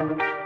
[0.00, 0.39] What's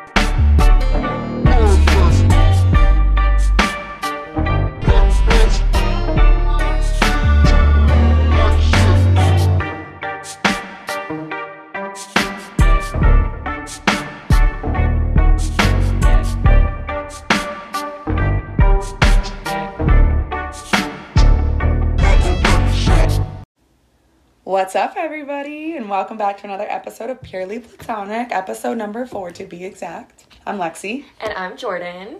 [25.95, 30.27] welcome back to another episode of Purely Platonic, episode number four to be exact.
[30.45, 32.16] I'm Lexi, And I'm Jordan.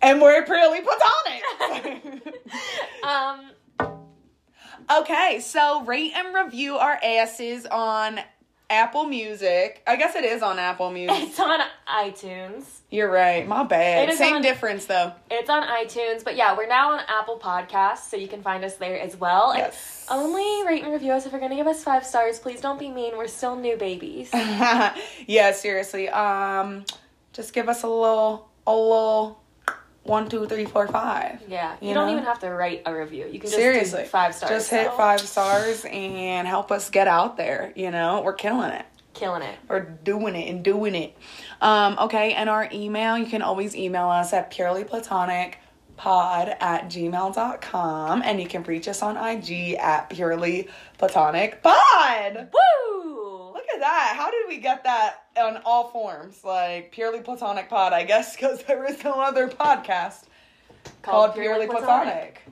[0.00, 2.22] and we're Purely Platonic.
[3.02, 3.50] Um,
[5.00, 8.20] okay, so rate and review our asses on
[8.70, 9.82] Apple Music.
[9.86, 11.16] I guess it is on Apple Music.
[11.20, 12.64] it's on iTunes.
[12.90, 14.12] You're right, my bad.
[14.14, 15.12] Same on- difference though.
[15.30, 18.76] It's on iTunes, but yeah, we're now on Apple Podcasts, so you can find us
[18.76, 19.50] there as well.
[19.52, 20.06] And Yes.
[20.10, 22.38] only rate and review us if you're gonna give us five stars.
[22.38, 23.16] Please don't be mean.
[23.16, 24.30] We're still new babies.
[25.26, 26.08] yeah, seriously.
[26.08, 26.84] Um,
[27.32, 29.40] just give us a little, a little
[30.04, 31.40] one, two, three, four, five.
[31.48, 32.12] Yeah, you, You don't know?
[32.12, 33.26] even have to write a review.
[33.26, 34.50] You can just Seriously, five stars.
[34.50, 37.72] Just hit so- five stars and help us get out there.
[37.76, 38.86] You know, we're killing it.
[39.14, 39.58] Killing it.
[39.68, 41.16] We're doing it and doing it.
[41.60, 45.54] Um, okay, and our email, you can always email us at purelyplatonicpod
[45.98, 50.68] at gmail.com and you can reach us on IG at purely
[51.00, 52.48] purelyplatonicpod.
[52.52, 52.97] Woo!
[53.78, 54.14] At that.
[54.16, 56.42] How did we get that on all forms?
[56.42, 60.24] Like purely platonic pod, I guess, because there is no other podcast
[61.02, 62.42] called, Purely Platonic.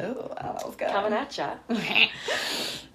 [0.00, 0.88] Oh, wow, that was good.
[0.88, 1.54] Coming at ya.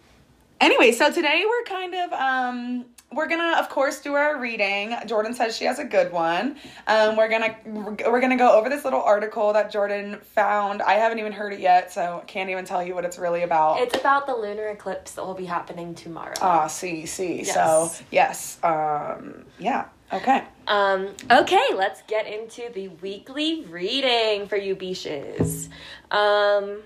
[0.59, 4.95] Anyway, so today we're kind of um we're gonna of course do our reading.
[5.05, 6.57] Jordan says she has a good one.
[6.87, 10.81] Um we're gonna we're gonna go over this little article that Jordan found.
[10.81, 13.79] I haven't even heard it yet, so can't even tell you what it's really about.
[13.81, 16.33] It's about the lunar eclipse that will be happening tomorrow.
[16.41, 17.43] Ah, see, see.
[17.43, 17.53] Yes.
[17.53, 18.57] So yes.
[18.63, 19.85] Um yeah.
[20.11, 20.41] Okay.
[20.67, 25.67] Um, okay, let's get into the weekly reading for you beaches.
[26.11, 26.79] Um,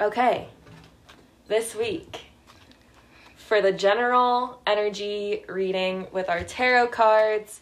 [0.00, 0.48] okay,
[1.46, 2.31] this week
[3.52, 7.60] for the general energy reading with our tarot cards.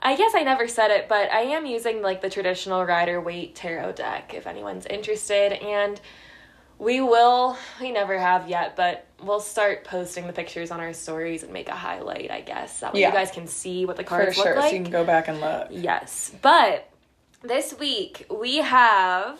[0.00, 3.54] I guess I never said it, but I am using like the traditional Rider Waite
[3.54, 5.52] tarot deck if anyone's interested.
[5.64, 6.00] And
[6.80, 11.44] we will, we never have yet, but we'll start posting the pictures on our stories
[11.44, 12.80] and make a highlight, I guess.
[12.80, 13.10] That way Yeah.
[13.10, 14.46] you guys can see what the For cards sure.
[14.46, 14.70] look like.
[14.70, 15.68] So you can go back and look.
[15.70, 16.32] Yes.
[16.42, 16.90] But
[17.42, 19.38] this week we have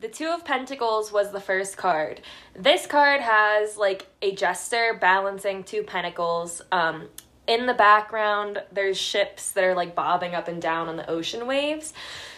[0.00, 2.22] the Two of Pentacles was the first card.
[2.56, 6.62] This card has like a jester balancing two pentacles.
[6.72, 7.08] Um
[7.46, 11.46] in the background there's ships that are like bobbing up and down on the ocean
[11.46, 11.92] waves.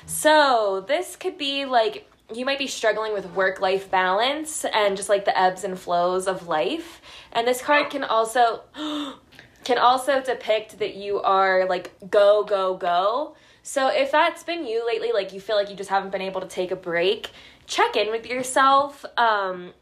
[0.07, 5.09] So, this could be like you might be struggling with work life balance and just
[5.09, 7.01] like the ebbs and flows of life.
[7.33, 8.63] And this card can also
[9.65, 13.37] can also depict that you are like go go go.
[13.63, 16.41] So if that's been you lately like you feel like you just haven't been able
[16.41, 17.31] to take a break,
[17.67, 19.05] check in with yourself.
[19.17, 19.73] Um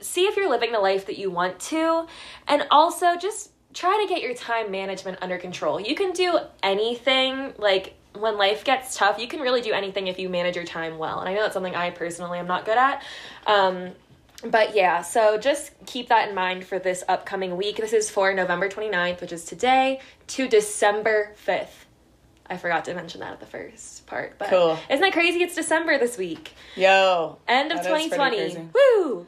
[0.00, 2.06] see if you're living the life that you want to
[2.46, 5.80] and also just try to get your time management under control.
[5.80, 10.18] You can do anything like when life gets tough, you can really do anything if
[10.18, 11.20] you manage your time well.
[11.20, 13.02] And I know that's something I personally am not good at.
[13.46, 13.90] Um,
[14.44, 17.76] but yeah, so just keep that in mind for this upcoming week.
[17.76, 21.87] This is for November 29th, which is today, to December 5th.
[22.50, 24.38] I forgot to mention that at the first part.
[24.38, 24.78] But Cool.
[24.88, 25.42] isn't that crazy?
[25.42, 26.52] It's December this week.
[26.76, 27.38] Yo.
[27.46, 28.70] End of That is pretty 2020.
[28.74, 29.26] Woo!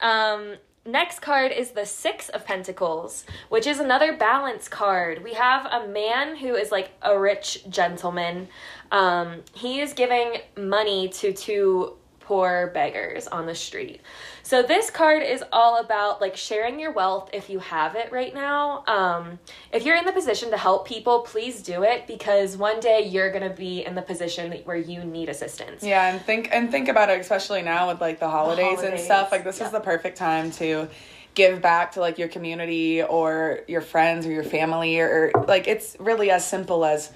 [0.00, 5.22] Um, next card is the Six of Pentacles, which is another balance card.
[5.22, 8.48] We have a man who is like a rich gentleman.
[8.90, 14.00] Um, he is giving money to two poor beggars on the street.
[14.46, 18.32] So this card is all about like sharing your wealth if you have it right
[18.32, 18.84] now.
[18.86, 19.40] Um,
[19.72, 23.32] if you're in the position to help people, please do it because one day you're
[23.32, 25.82] gonna be in the position where you need assistance.
[25.82, 29.04] Yeah, and think and think about it, especially now with like the holidays, and holidays,
[29.04, 29.32] stuff.
[29.32, 29.66] Like this yeah.
[29.66, 30.88] is the perfect time to
[31.34, 35.66] give back to like your community or your friends or your family or, or like
[35.66, 37.12] it's really as simple as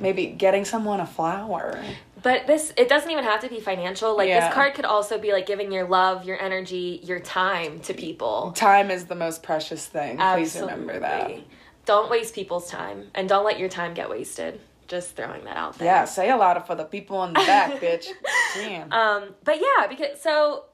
[0.00, 1.80] maybe getting someone a flower.
[2.24, 4.16] But this, it doesn't even have to be financial.
[4.16, 4.46] Like, Yeah.
[4.48, 8.52] this card could also be like giving your love, your energy, your time to people.
[8.56, 10.16] Time is the most precious thing.
[10.16, 11.30] Please remember that.
[11.84, 14.58] Don't waste people's time and don't let your time get wasted.
[14.88, 15.86] Just throwing that out there.
[15.86, 18.06] Yeah, say a lot of for the people in the back, bitch.
[18.54, 18.90] Damn.
[18.90, 20.64] Um, but yeah, because so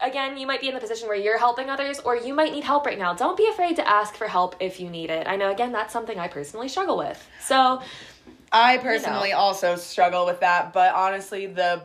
[0.00, 2.62] again, you might be in the position where you're helping others or you might need
[2.64, 3.14] help right now.
[3.14, 5.26] Don't be afraid to ask for help if you need it.
[5.26, 7.20] I know again that's something I personally struggle with.
[7.40, 7.80] So
[8.54, 9.38] I personally know.
[9.38, 11.82] also struggle with that, but honestly, the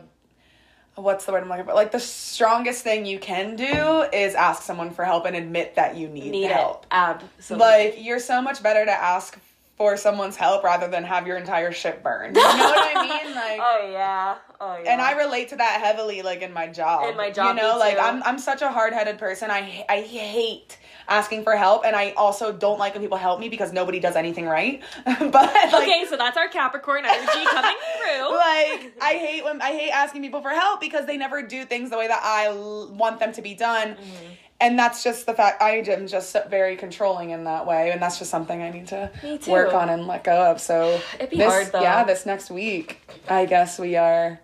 [0.94, 1.74] what's the word I'm looking for?
[1.74, 5.96] Like the strongest thing you can do is ask someone for help and admit that
[5.96, 6.84] you need, need help.
[6.84, 6.88] it.
[6.92, 7.66] Absolutely.
[7.66, 9.38] Like you're so much better to ask
[9.80, 12.36] for someone's help rather than have your entire ship burned.
[12.36, 13.34] You know what I mean?
[13.34, 14.34] Like Oh yeah.
[14.60, 14.92] Oh yeah.
[14.92, 17.08] and I relate to that heavily, like in my job.
[17.08, 18.00] In my job, you know, like too.
[18.00, 19.50] I'm I'm such a hard headed person.
[19.50, 20.76] I I hate
[21.08, 24.16] asking for help, and I also don't like when people help me because nobody does
[24.16, 24.82] anything right.
[25.06, 28.36] but like, Okay, so that's our Capricorn energy coming through.
[28.36, 31.88] like I hate when I hate asking people for help because they never do things
[31.88, 33.92] the way that I l- want them to be done.
[33.94, 34.34] Mm-hmm.
[34.60, 38.18] And that's just the fact I am just very controlling in that way, and that's
[38.18, 39.10] just something I need to
[39.48, 40.60] work on and let go of.
[40.60, 41.80] So It'd be this, hard, though.
[41.80, 44.38] Yeah, this next week, I guess we are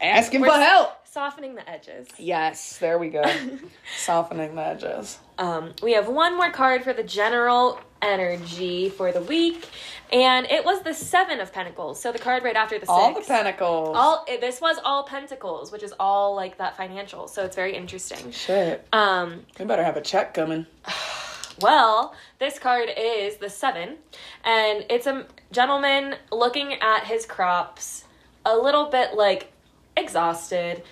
[0.00, 1.06] asking We're for help.
[1.06, 2.08] Softening the edges.
[2.18, 3.22] Yes, there we go.
[3.98, 5.20] Softening the edges.
[5.38, 9.68] Um, we have one more card for the general energy for the week,
[10.12, 12.00] and it was the Seven of Pentacles.
[12.00, 13.96] So the card right after the All the pentacles.
[13.96, 17.28] All this was all Pentacles, which is all like that financial.
[17.28, 18.30] So it's very interesting.
[18.30, 18.86] Shit.
[18.92, 20.66] Um, We better have a check coming.
[21.60, 23.98] Well, this card is the seven,
[24.44, 28.04] and it's a gentleman looking at his crops,
[28.44, 29.52] a little bit like
[29.96, 30.82] exhausted.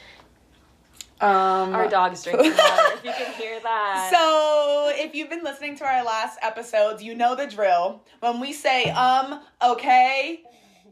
[1.22, 4.10] Um, Our dog's drinking water, if you can hear that.
[4.12, 8.02] So, if you've been listening to our last episodes, you know the drill.
[8.19, 10.42] When we say, um, okay,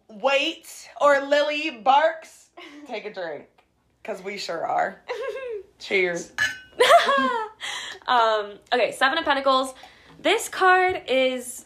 [0.08, 2.50] wait, or Lily barks,
[2.86, 3.46] take a drink.
[4.00, 5.02] Because we sure are.
[5.80, 6.30] Cheers.
[8.06, 9.74] um, okay, Seven of Pentacles.
[10.22, 11.64] This card is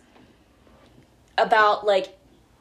[1.37, 2.16] about like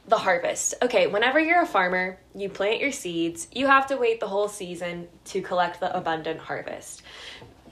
[0.07, 0.75] the harvest.
[0.81, 4.47] Okay, whenever you're a farmer, you plant your seeds, you have to wait the whole
[4.47, 7.01] season to collect the abundant harvest.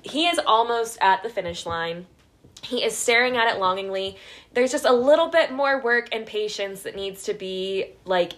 [0.02, 2.08] He is almost at the finish line.
[2.64, 4.18] He is staring at it longingly.
[4.54, 8.34] There's just a little bit more work and patience that needs to be like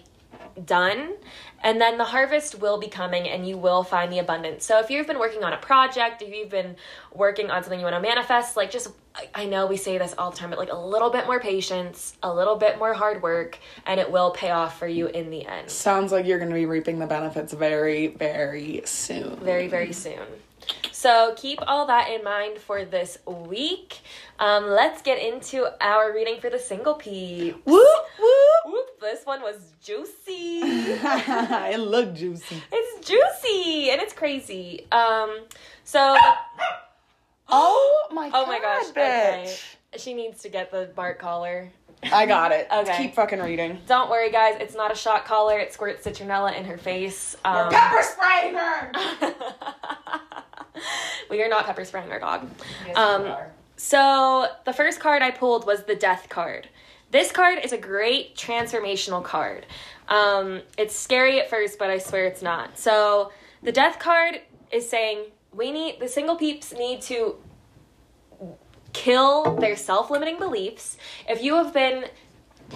[0.64, 1.14] done
[1.62, 4.64] and then the harvest will be coming and you will find the abundance.
[4.66, 6.76] So if you've been working on a project if you've been
[7.12, 10.14] working on something you want to manifest like just I- i know we say this
[10.18, 13.22] all the time but like a little bit more patience a little bit more hard
[13.22, 15.70] work and it will pay off for you in the end.
[15.70, 19.36] Sounds like you're going to be reaping the benefits very, very soon.
[19.36, 20.18] very very soon
[21.04, 24.00] so keep all that in mind for this week
[24.38, 27.86] um, let's get into our reading for the single peep Whoop,
[28.18, 28.72] whoop.
[28.72, 32.62] Whoop, this one was juicy it looked juicy.
[32.72, 34.86] It's juicy and it's crazy.
[34.90, 35.40] Um,
[35.84, 36.16] so
[37.48, 38.90] Oh my oh my gosh, bitch.
[38.90, 39.56] okay.
[39.98, 41.70] She needs to get the bark collar.
[42.12, 42.68] I got it.
[42.72, 42.96] Okay.
[42.96, 43.80] Keep fucking reading.
[43.86, 44.56] Don't worry, guys.
[44.60, 45.58] It's not a shot collar.
[45.58, 47.36] It squirts citronella in her face.
[47.44, 48.92] Um, Pepper spraying her!
[51.30, 52.48] we are not pepper spraying our dog.
[52.94, 53.34] Um,
[53.76, 56.68] So the first card I pulled was the Death card.
[57.10, 59.66] This card is a great transformational card.
[60.08, 62.78] Um, it's scary at first, but I swear it's not.
[62.78, 64.40] So the Death card
[64.70, 67.36] is saying we need the single peeps need to
[68.94, 70.96] kill their self-limiting beliefs.
[71.28, 72.06] If you have been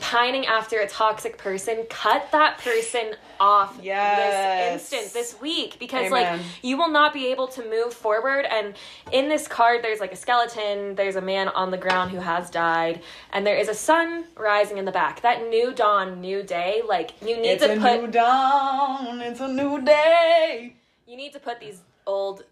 [0.00, 4.82] pining after a toxic person, cut that person off Yes.
[4.82, 6.38] this instant, this week, because Amen.
[6.38, 8.44] like you will not be able to move forward.
[8.44, 8.74] And
[9.12, 12.50] in this card, there's like a skeleton, there's a man on the ground who has
[12.50, 13.00] died,
[13.32, 15.22] and there is a sun rising in the back.
[15.22, 19.20] That new dawn, new day, like you need It's to a put new dawn.
[19.22, 20.74] It's a new day.
[21.06, 22.42] you need to put these old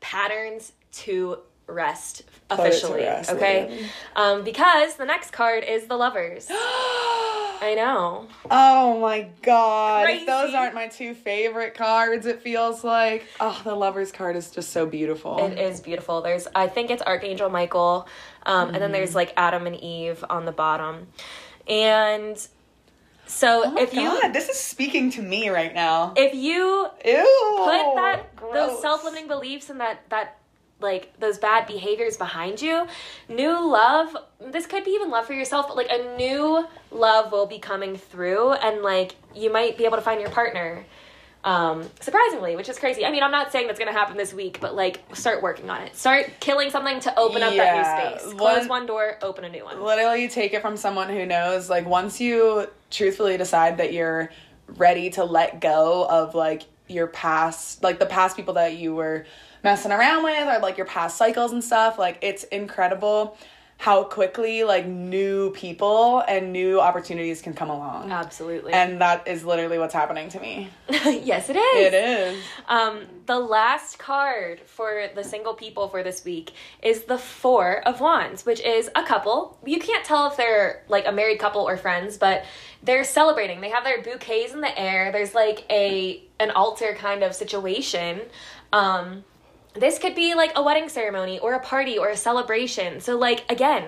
[0.00, 3.86] patterns to rest officially rest, okay literally.
[4.16, 10.04] um because the next card is the lovers i know Oh my god.
[10.04, 10.26] Crazy.
[10.26, 13.24] Those aren't my two favorite cards, it feels like.
[13.40, 15.38] Oh, the lover's card is just so beautiful.
[15.38, 18.06] it is beautiful there's i think it's archangel michael
[18.44, 18.92] um and then Mm-hmm.
[18.92, 21.06] there's like adam and eve on the bottom
[21.66, 22.36] and
[23.26, 26.12] so Oh if you God, this is speaking to me right now.
[26.16, 27.54] if you Ew.
[27.56, 30.36] put that those self-limiting beliefs and that that
[30.84, 32.86] like those bad behaviors behind you
[33.28, 34.16] new love
[34.52, 37.96] this could be even love for yourself but like a new love will be coming
[37.96, 40.84] through and like you might be able to find your partner
[41.42, 43.04] um surprisingly which is crazy.
[43.04, 45.82] I mean i'm not saying that's gonna happen this week but like start working on
[45.82, 45.94] it.
[45.94, 48.34] Start killing something to open up Yeah, that new space.
[48.34, 49.82] Close one- one door open a new one.
[49.82, 54.30] Literally take it from someone who knows like once you truthfully decide that you're
[54.68, 59.26] ready to let go of like your past like the past people that you were
[59.64, 63.36] messing around with or like your past cycles and stuff like it's incredible
[63.78, 69.44] how quickly like new people and new opportunities can come along absolutely and that is
[69.44, 75.08] literally what's happening to me yes it is it is Um, the last card for
[75.14, 76.52] the single people for this week
[76.82, 79.58] is the Four of Wands, which is a couple.
[79.64, 82.44] You can't tell if they're like a married couple or friends, but
[82.82, 83.60] they're celebrating.
[83.60, 85.10] They have their bouquets in the air.
[85.12, 88.20] There's like a an altar kind of situation.
[88.72, 89.24] Um,
[89.74, 93.00] this could be like a wedding ceremony or a party or a celebration.
[93.00, 93.84] So like again,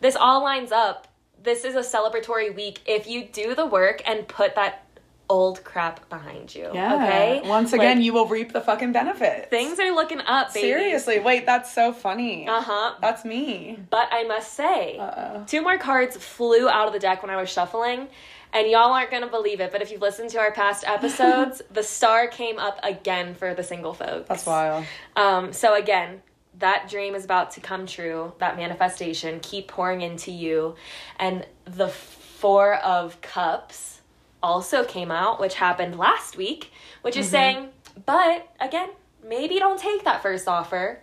[0.00, 1.06] this all lines up
[1.42, 4.84] this is a celebratory week if you do the work and put that
[5.30, 6.68] old crap behind you.
[6.74, 6.94] Yeah.
[6.96, 7.48] Okay.
[7.48, 9.46] Once again, Like, you will reap the fucking benefits.
[9.48, 10.66] things are looking up, baby.
[10.66, 12.48] Seriously, wait, that's so funny.
[12.48, 12.94] Uh huh.
[13.00, 13.78] That's me.
[13.90, 15.44] But I must say, Uh-oh.
[15.46, 18.08] two more cards flew out of the deck when I was shuffling.
[18.52, 21.62] And y'all aren't going to believe it, but if you've listened to our past episodes,
[21.70, 24.28] the star came up again for the single folks.
[24.28, 24.84] That's wild.
[25.14, 26.22] Um, so again,
[26.58, 28.32] that dream is about to come true.
[28.38, 30.74] That manifestation keep pouring into you,
[31.18, 34.00] and the four of cups
[34.42, 37.68] also came out, which happened last week, which is saying,
[38.06, 38.88] but again,
[39.24, 41.00] maybe don't take that first offer.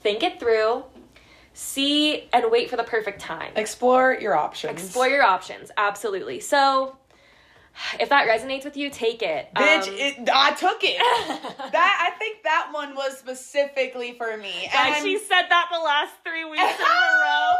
[0.00, 0.84] Think it through.
[1.58, 3.50] See and wait for the perfect time.
[3.56, 4.72] Explore your options.
[4.78, 5.70] Explore your options.
[5.78, 6.38] Absolutely.
[6.38, 6.98] So,
[8.00, 9.48] if that resonates with you, take it.
[9.54, 10.98] Bitch, Um, it, I took it.
[11.72, 14.70] that I think that one was specifically for me.
[14.74, 16.72] And she said that the last three weeks in a
[17.22, 17.54] row.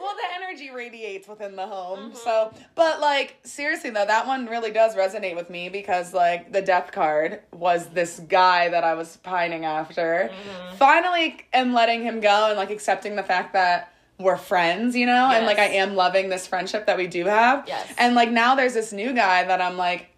[0.00, 2.10] well, the energy radiates within the home.
[2.10, 2.16] Mm-hmm.
[2.16, 6.62] So, but like seriously though, that one really does resonate with me because like the
[6.62, 10.30] death card was this guy that I was pining after.
[10.32, 10.76] Mm-hmm.
[10.76, 15.30] Finally, am letting him go and like accepting the fact that we're friends, you know,
[15.30, 17.64] and like I am loving this friendship that we do have.
[17.68, 17.92] Yes.
[17.98, 20.08] And like now there's this new guy that I'm like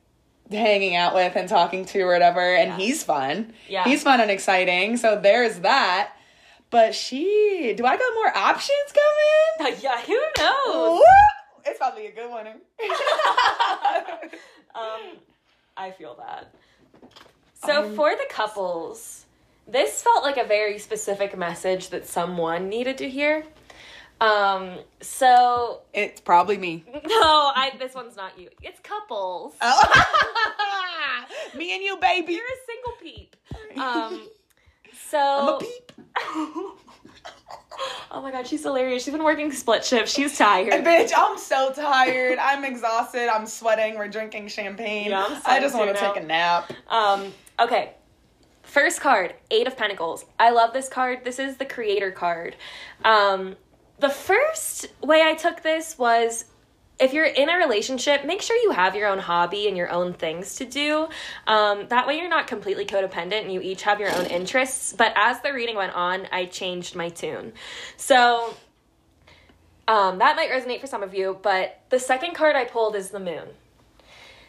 [0.50, 2.76] hanging out with and talking to or whatever and Yeah.
[2.76, 3.52] he's fun.
[3.68, 3.84] Yeah.
[3.84, 4.96] He's fun and exciting.
[4.98, 6.12] So there's that.
[6.70, 8.92] But she, do I got more options
[9.58, 9.76] coming?
[9.82, 10.98] yeah, who knows?
[10.98, 11.02] Woo!
[11.66, 12.46] It's probably a good one.
[14.74, 15.16] Um,
[15.76, 16.52] I feel that.
[17.66, 19.24] So Um, for the couples,
[19.66, 23.44] this felt like a very specific message that someone needed to hear.
[24.20, 26.84] Um, so it's probably me.
[27.06, 28.48] no, I this one's not you.
[28.62, 29.54] It's couples.
[29.60, 31.24] Oh.
[31.56, 32.34] me and you, baby.
[32.34, 33.36] You're a single peep.
[33.78, 34.26] Um,
[35.08, 35.92] so I'm a peep.
[38.10, 39.04] Oh my god, she's hilarious.
[39.04, 40.08] She's been working split shift.
[40.08, 40.84] She's tired.
[40.84, 42.38] Bitch, I'm so tired.
[42.38, 43.28] I'm exhausted.
[43.28, 43.96] I'm sweating.
[43.96, 45.10] We're drinking champagne.
[45.10, 46.72] Yeah, I'm I just want to take a nap.
[46.88, 47.94] Um, okay.
[48.62, 50.24] First card, Eight of Pentacles.
[50.38, 51.24] I love this card.
[51.24, 52.56] This is the creator card.
[53.04, 53.56] Um,
[53.98, 56.44] the first way I took this was
[57.00, 60.12] if you're in a relationship, make sure you have your own hobby and your own
[60.12, 61.08] things to do.
[61.46, 64.92] Um, that way, you're not completely codependent and you each have your own interests.
[64.92, 67.52] But as the reading went on, I changed my tune.
[67.96, 68.54] So
[69.86, 73.10] um, that might resonate for some of you, but the second card I pulled is
[73.10, 73.48] the moon.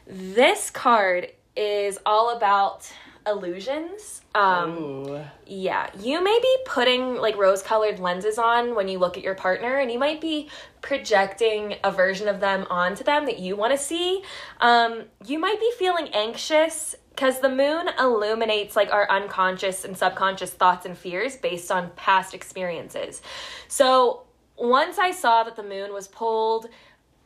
[0.08, 2.92] This card is all about
[3.28, 4.22] illusions.
[4.36, 9.24] Um, yeah, you may be putting like rose colored lenses on when you look at
[9.24, 10.50] your partner, and you might be
[10.82, 14.24] projecting a version of them onto them that you want to see.
[14.62, 20.52] Um, you might be feeling anxious because the moon illuminates like our unconscious and subconscious
[20.52, 23.22] thoughts and fears based on past experiences.
[23.68, 24.24] So
[24.56, 26.68] once I saw that the moon was pulled,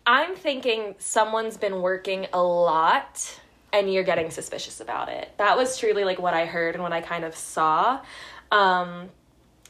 [0.05, 3.39] I'm thinking someone's been working a lot
[3.73, 5.33] and you're getting suspicious about it.
[5.37, 7.99] That was truly like what I heard and what I kind of saw.
[8.51, 9.09] Um,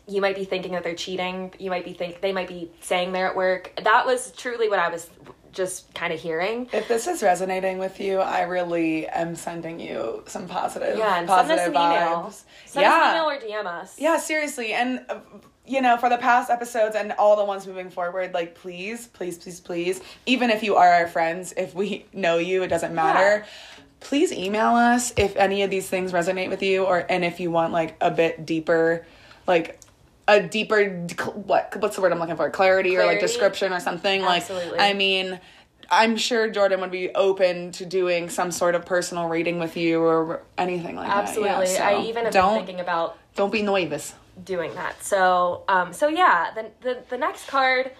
[0.07, 1.53] you might be thinking that they're cheating.
[1.57, 3.71] You might be think they might be saying they're at work.
[3.83, 5.09] That was truly what I was
[5.53, 6.67] just kind of hearing.
[6.73, 11.29] If this is resonating with you, I really am sending you some positive, Yeah, and
[11.29, 12.23] send us positive an email.
[12.25, 12.43] vibes.
[12.65, 13.99] Send yeah, us an email or DM us.
[13.99, 14.73] Yeah, seriously.
[14.73, 15.19] And, uh,
[15.65, 19.37] you know, for the past episodes and all the ones moving forward, like, please, please,
[19.37, 23.45] please, please, even if you are our friends, if we know you, it doesn't matter.
[24.03, 27.49] Please email us if any of these things resonate with you, or and if you
[27.49, 29.05] want like a bit deeper,
[29.47, 29.79] like
[30.27, 30.89] a deeper
[31.33, 32.49] what what's the word I'm looking for?
[32.49, 34.21] Clarity, or like description or something.
[34.21, 34.77] Absolutely.
[34.77, 35.39] Like, I mean,
[35.89, 40.01] I'm sure Jordan would be open to doing some sort of personal reading with you
[40.01, 41.49] or anything like Absolutely.
[41.49, 41.71] that.
[41.71, 44.13] Yeah, so I even have don't been thinking about don't be nervous.
[44.43, 45.03] doing that.
[45.03, 47.91] So, um, so yeah, the, the the next card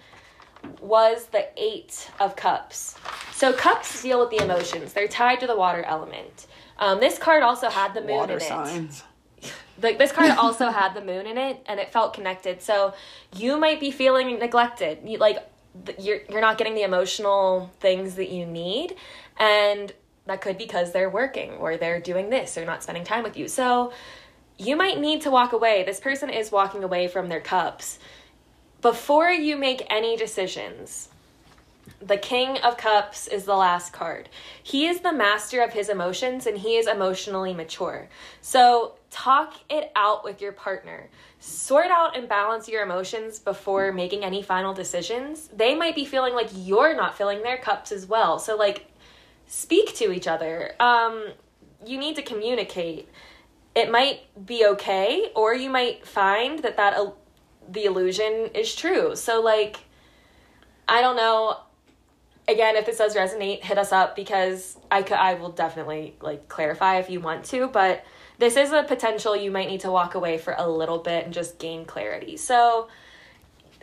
[0.80, 2.96] was the Eight of Cups.
[3.32, 6.46] So cups deal with the emotions; they're tied to the water element.
[6.78, 8.48] Um, this card also had the moon Water in it.
[8.48, 9.02] signs.
[9.82, 12.62] Like this card also had the moon in it, and it felt connected.
[12.62, 12.94] So
[13.36, 14.98] you might be feeling neglected.
[15.04, 15.38] You like
[15.98, 18.94] you're you're not getting the emotional things that you need,
[19.36, 19.92] and
[20.26, 23.36] that could be because they're working or they're doing this or not spending time with
[23.36, 23.48] you.
[23.48, 23.92] So
[24.58, 25.82] you might need to walk away.
[25.84, 27.98] This person is walking away from their cups.
[28.84, 31.08] Before you make any decisions,
[32.02, 34.28] the King of Cups is the last card.
[34.62, 38.10] He is the master of his emotions and he is emotionally mature.
[38.42, 41.08] So, talk it out with your partner.
[41.40, 45.48] Sort out and balance your emotions before making any final decisions.
[45.48, 48.38] They might be feeling like you're not filling their cups as well.
[48.38, 48.92] So, like,
[49.46, 50.74] speak to each other.
[50.78, 51.28] Um,
[51.86, 53.08] you need to communicate.
[53.74, 56.98] It might be okay, or you might find that that
[57.68, 59.16] the illusion is true.
[59.16, 59.78] So, like,
[60.88, 61.58] I don't know.
[62.46, 66.48] again, if this does resonate, hit us up because I could, I will definitely like
[66.48, 68.04] clarify if you want to, but
[68.38, 71.32] this is a potential you might need to walk away for a little bit and
[71.32, 72.36] just gain clarity.
[72.36, 72.88] So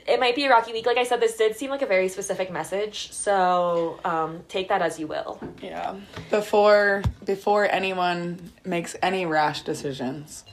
[0.08, 0.86] it might be a rocky week.
[0.86, 4.82] Like I said, this did seem like a very specific message, so um, take that
[4.82, 5.40] as you will.
[5.62, 5.96] Yeah.
[6.30, 10.44] Before before anyone makes any rash decisions,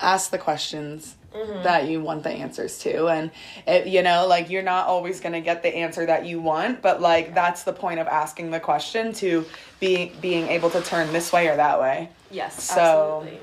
[0.00, 1.62] ask the questions Mm-hmm.
[1.64, 3.30] that you want the answers to and
[3.66, 6.80] it, you know like you're not always going to get the answer that you want
[6.80, 9.44] but like that's the point of asking the question to
[9.78, 13.40] be being able to turn this way or that way Yes, So- absolutely.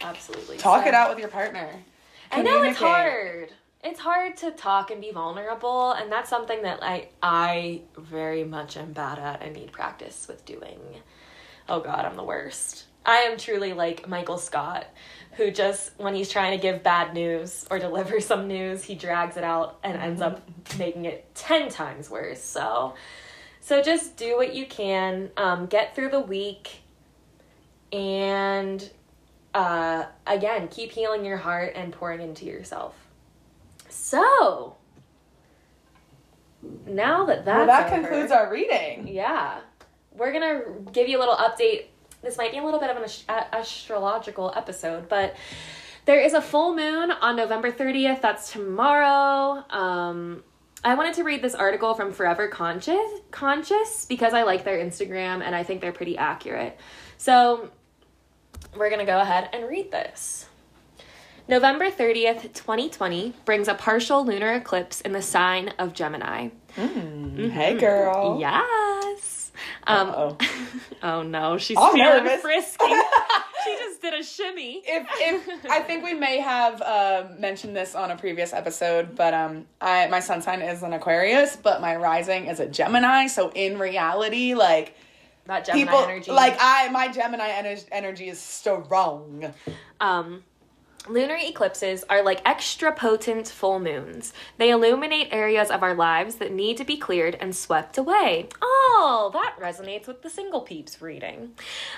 [0.00, 0.56] Absolutely.
[0.58, 1.70] talk So- it out with your partner
[2.32, 3.50] I know it's hard.
[3.84, 8.76] It's hard to talk and be vulnerable, and that's something that I I very much
[8.76, 10.80] am bad at and need practice with doing.
[11.68, 12.86] Oh god, I'm the worst.
[13.06, 14.86] I am truly like Michael Scott,
[15.36, 19.36] who just when he's trying to give bad news or deliver some news, he drags
[19.36, 20.40] it out and ends up
[20.78, 22.42] making it 10 times worse.
[22.42, 22.94] So
[23.60, 26.82] so just do what you can, um, get through the week
[27.92, 28.90] and
[29.54, 32.94] uh, again, keep healing your heart and pouring into yourself.
[33.88, 34.76] So,
[36.86, 39.60] now that that's well that over, concludes our reading yeah,
[40.12, 40.62] we're gonna
[40.92, 41.86] give you a little update.
[42.24, 45.36] This might be a little bit of an ast- astrological episode, but
[46.06, 48.20] there is a full moon on November 30th.
[48.20, 49.64] That's tomorrow.
[49.70, 50.42] Um,
[50.82, 55.42] I wanted to read this article from Forever Conscious Conscious because I like their Instagram
[55.42, 56.78] and I think they're pretty accurate.
[57.16, 57.70] So,
[58.76, 60.46] we're going to go ahead and read this.
[61.48, 66.48] November 30th, 2020 brings a partial lunar eclipse in the sign of Gemini.
[66.74, 69.43] hey girl Yes.
[69.86, 70.38] Um, Uh-oh.
[71.02, 72.40] oh no, she's I'm feeling nervous.
[72.40, 72.86] frisky.
[73.64, 74.82] she just did a shimmy.
[74.84, 79.32] if if I think we may have uh, mentioned this on a previous episode, but
[79.34, 83.26] um, I my sun sign is an Aquarius, but my rising is a Gemini.
[83.28, 84.94] So in reality, like
[85.46, 86.30] That Gemini people, energy.
[86.32, 89.52] like I, my Gemini ener- energy is strong.
[90.00, 90.42] um,
[91.08, 94.32] lunar eclipses are like extra potent full moons.
[94.58, 98.48] They illuminate areas of our lives that need to be cleared and swept away.
[98.62, 101.52] Oh, that resonates with the single peeps reading.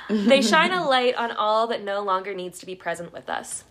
[0.08, 3.64] They shine a light on all that no longer needs to be present with us.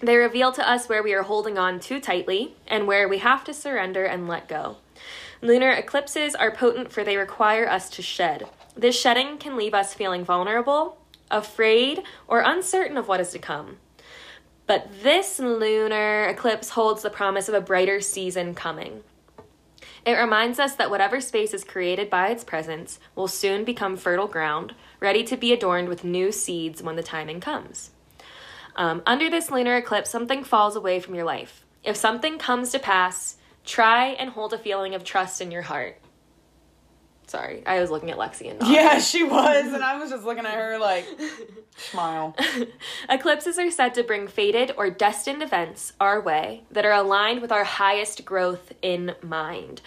[0.00, 3.42] They reveal to us where we are holding on too tightly and where we have
[3.44, 4.76] to surrender and let go.
[5.42, 8.48] Lunar eclipses are potent for they require us to shed.
[8.76, 10.98] This shedding can leave us feeling vulnerable,
[11.32, 13.78] afraid, or uncertain of what is to come.
[14.68, 19.02] But this lunar eclipse holds the promise of a brighter season coming.
[20.04, 24.26] It reminds us that whatever space is created by its presence will soon become fertile
[24.26, 27.92] ground, ready to be adorned with new seeds when the timing comes.
[28.76, 31.64] Um, under this lunar eclipse, something falls away from your life.
[31.82, 35.98] If something comes to pass, try and hold a feeling of trust in your heart.
[37.28, 38.70] Sorry, I was looking at Lexi and not.
[38.70, 41.06] Yeah, she was, and I was just looking at her like
[41.76, 42.34] smile.
[43.08, 47.52] Eclipses are said to bring fated or destined events our way that are aligned with
[47.52, 49.82] our highest growth in mind.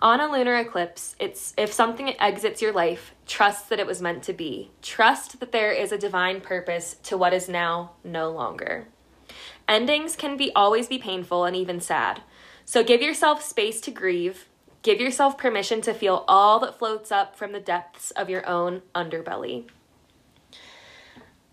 [0.00, 4.22] On a lunar eclipse, it's if something exits your life, trust that it was meant
[4.22, 4.70] to be.
[4.80, 8.88] Trust that there is a divine purpose to what is now no longer.
[9.68, 12.22] Endings can be always be painful and even sad.
[12.64, 14.46] So give yourself space to grieve.
[14.86, 18.82] Give yourself permission to feel all that floats up from the depths of your own
[18.94, 19.64] underbelly.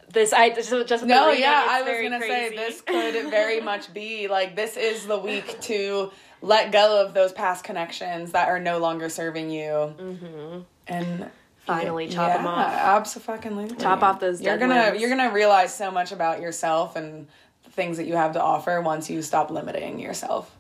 [0.08, 2.56] This I just just No, reading, yeah, I was gonna crazy.
[2.56, 6.12] say this could very much be like this is the week to
[6.44, 10.60] let go of those past connections that are no longer serving you, mm-hmm.
[10.86, 11.32] and
[11.66, 12.72] Finally chop 'em off.
[12.72, 17.26] Absolutely, Chop off those You're gonna you're gonna realize so much about yourself and
[17.64, 20.56] the things that you have to offer once you stop limiting yourself.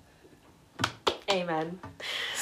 [1.33, 1.79] Amen.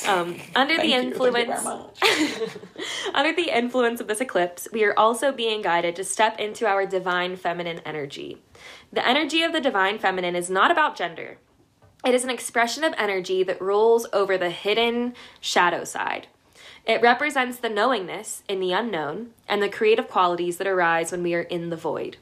[0.05, 2.57] Um, under the you, thank you very influence.
[3.13, 6.85] Under the influence of this eclipse, we are also being guided to step into our
[6.85, 8.41] divine feminine energy.
[8.91, 11.37] The energy of the divine feminine is not about gender.
[12.05, 16.27] It is an expression of energy that rules over the hidden shadow side.
[16.85, 21.35] It represents the knowingness in the unknown and the creative qualities that arise when we
[21.35, 22.17] are in the void.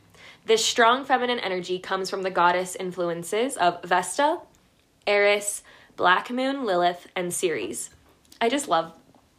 [0.45, 4.39] This strong feminine energy comes from the goddess influences of Vesta,
[5.07, 5.63] Eris,
[5.99, 7.89] Black Moon, Lilith, and Ceres.
[8.39, 8.93] I just love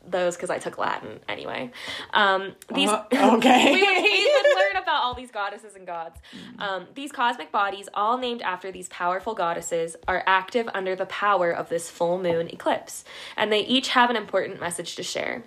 [0.07, 1.71] those because I took Latin anyway.
[2.13, 3.07] Um, these Uh,
[3.39, 3.65] okay.
[3.73, 6.21] we, would, we would learn about all these goddesses and gods.
[6.59, 11.51] Um, these cosmic bodies, all named after these powerful goddesses, are active under the power
[11.51, 13.07] of this full moon eclipse,
[13.39, 15.45] and they each have an important message to share.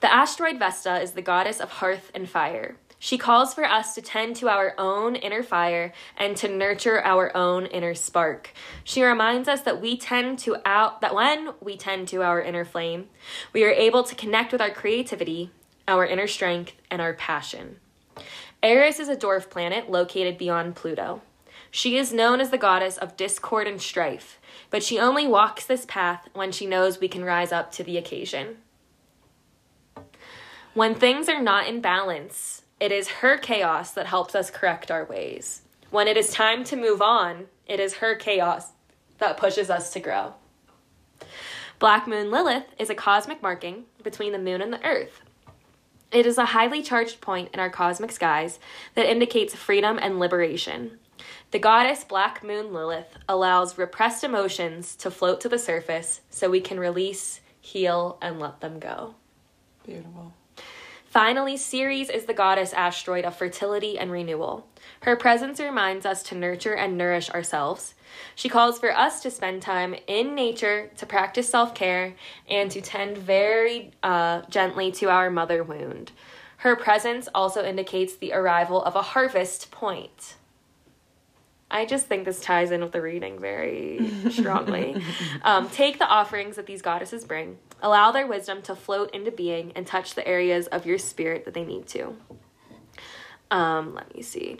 [0.00, 2.76] The asteroid Vesta is the goddess of hearth and fire.
[3.04, 7.36] She calls for us to tend to our own inner fire and to nurture our
[7.36, 8.52] own inner spark.
[8.84, 12.64] She reminds us that we tend to out that when we tend to our inner
[12.64, 13.08] flame,
[13.52, 15.50] we are able to connect with our creativity,
[15.88, 17.80] our inner strength, and our passion.
[18.62, 21.22] Eris is a dwarf planet located beyond Pluto.
[21.72, 24.38] She is known as the goddess of discord and strife,
[24.70, 27.98] but she only walks this path when she knows we can rise up to the
[27.98, 28.58] occasion.
[30.72, 35.04] When things are not in balance, it is her chaos that helps us correct our
[35.04, 35.62] ways.
[35.90, 38.72] When it is time to move on, it is her chaos
[39.18, 40.34] that pushes us to grow.
[41.78, 45.20] Black Moon Lilith is a cosmic marking between the moon and the earth.
[46.10, 48.58] It is a highly charged point in our cosmic skies
[48.96, 50.98] that indicates freedom and liberation.
[51.52, 56.60] The goddess Black Moon Lilith allows repressed emotions to float to the surface so we
[56.60, 59.14] can release, heal, and let them go.
[59.86, 60.32] Beautiful.
[61.12, 64.66] Finally, Ceres is the goddess asteroid of fertility and renewal.
[65.02, 67.92] Her presence reminds us to nurture and nourish ourselves.
[68.34, 72.14] She calls for us to spend time in nature, to practice self care,
[72.48, 76.12] and to tend very uh, gently to our mother wound.
[76.56, 80.36] Her presence also indicates the arrival of a harvest point.
[81.70, 85.02] I just think this ties in with the reading very strongly.
[85.42, 89.72] um, take the offerings that these goddesses bring, allow their wisdom to float into being,
[89.76, 92.16] and touch the areas of your spirit that they need to.
[93.50, 94.58] Um, let me see.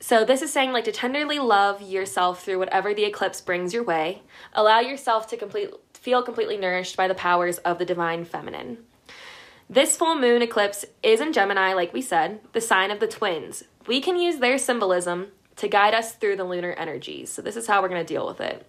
[0.00, 3.84] So this is saying like to tenderly love yourself through whatever the eclipse brings your
[3.84, 4.22] way.
[4.52, 8.78] Allow yourself to complete feel completely nourished by the powers of the divine feminine.
[9.68, 13.62] This full moon eclipse is in Gemini, like we said, the sign of the twins.
[13.86, 17.30] We can use their symbolism to guide us through the lunar energies.
[17.30, 18.66] So, this is how we're going to deal with it.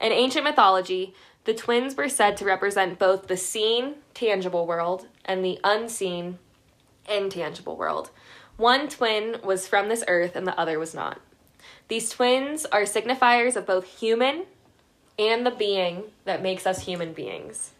[0.00, 1.14] In ancient mythology,
[1.44, 6.38] the twins were said to represent both the seen, tangible world and the unseen,
[7.08, 8.10] intangible world.
[8.56, 11.20] One twin was from this earth and the other was not.
[11.88, 14.44] These twins are signifiers of both human
[15.18, 17.72] and the being that makes us human beings.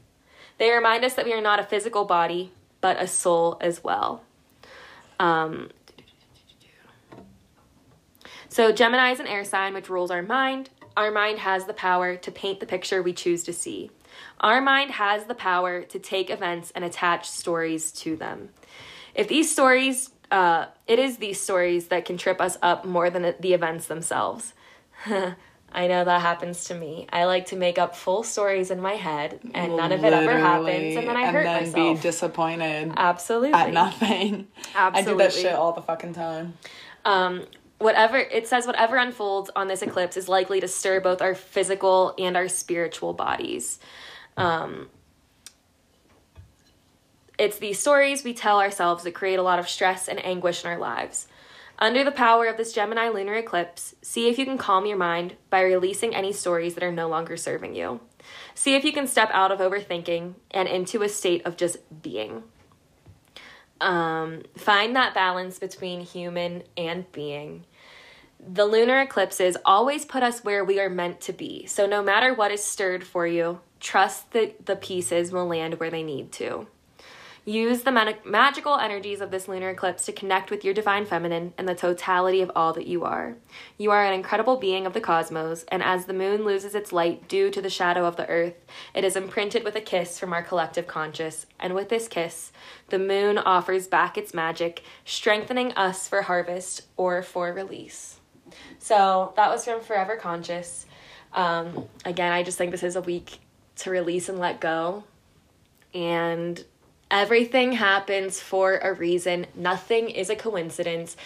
[0.58, 4.22] They remind us that we are not a physical body, but a soul as well.
[5.18, 5.70] Um,
[8.48, 10.68] so, Gemini is an air sign which rules our mind.
[10.96, 13.90] Our mind has the power to paint the picture we choose to see.
[14.40, 18.50] Our mind has the power to take events and attach stories to them.
[19.14, 23.34] If these stories, uh, it is these stories that can trip us up more than
[23.40, 24.54] the events themselves.
[25.74, 27.06] I know that happens to me.
[27.10, 30.36] I like to make up full stories in my head, and none of it ever
[30.36, 31.96] happens, and then I and hurt then myself.
[31.96, 33.54] be disappointed Absolutely.
[33.54, 34.48] at nothing.
[34.74, 34.74] Absolutely.
[34.74, 36.54] I do that shit all the fucking time.
[37.06, 37.46] Um,
[37.82, 42.14] whatever it says, whatever unfolds on this eclipse is likely to stir both our physical
[42.18, 43.78] and our spiritual bodies.
[44.36, 44.88] Um,
[47.38, 50.70] it's these stories we tell ourselves that create a lot of stress and anguish in
[50.70, 51.26] our lives.
[51.78, 55.34] Under the power of this Gemini lunar eclipse, see if you can calm your mind
[55.50, 58.00] by releasing any stories that are no longer serving you.
[58.54, 62.44] See if you can step out of overthinking and into a state of just being.
[63.80, 67.64] Um, find that balance between human and being.
[68.44, 71.64] The lunar eclipses always put us where we are meant to be.
[71.66, 75.90] So no matter what is stirred for you, trust that the pieces will land where
[75.90, 76.66] they need to.
[77.44, 81.52] Use the mag- magical energies of this lunar eclipse to connect with your divine feminine
[81.56, 83.36] and the totality of all that you are.
[83.78, 87.28] You are an incredible being of the cosmos, and as the moon loses its light
[87.28, 88.54] due to the shadow of the earth,
[88.92, 91.46] it is imprinted with a kiss from our collective conscious.
[91.60, 92.52] And with this kiss,
[92.88, 98.20] the moon offers back its magic, strengthening us for harvest or for release.
[98.78, 100.86] So that was from Forever Conscious.
[101.32, 103.38] Um, again, I just think this is a week
[103.76, 105.04] to release and let go.
[105.94, 106.62] And
[107.10, 109.46] everything happens for a reason.
[109.54, 111.16] Nothing is a coincidence.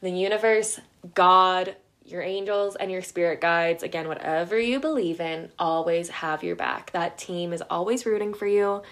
[0.00, 0.80] The universe,
[1.14, 6.56] God, your angels, and your spirit guides, again, whatever you believe in, always have your
[6.56, 6.92] back.
[6.92, 8.82] That team is always rooting for you.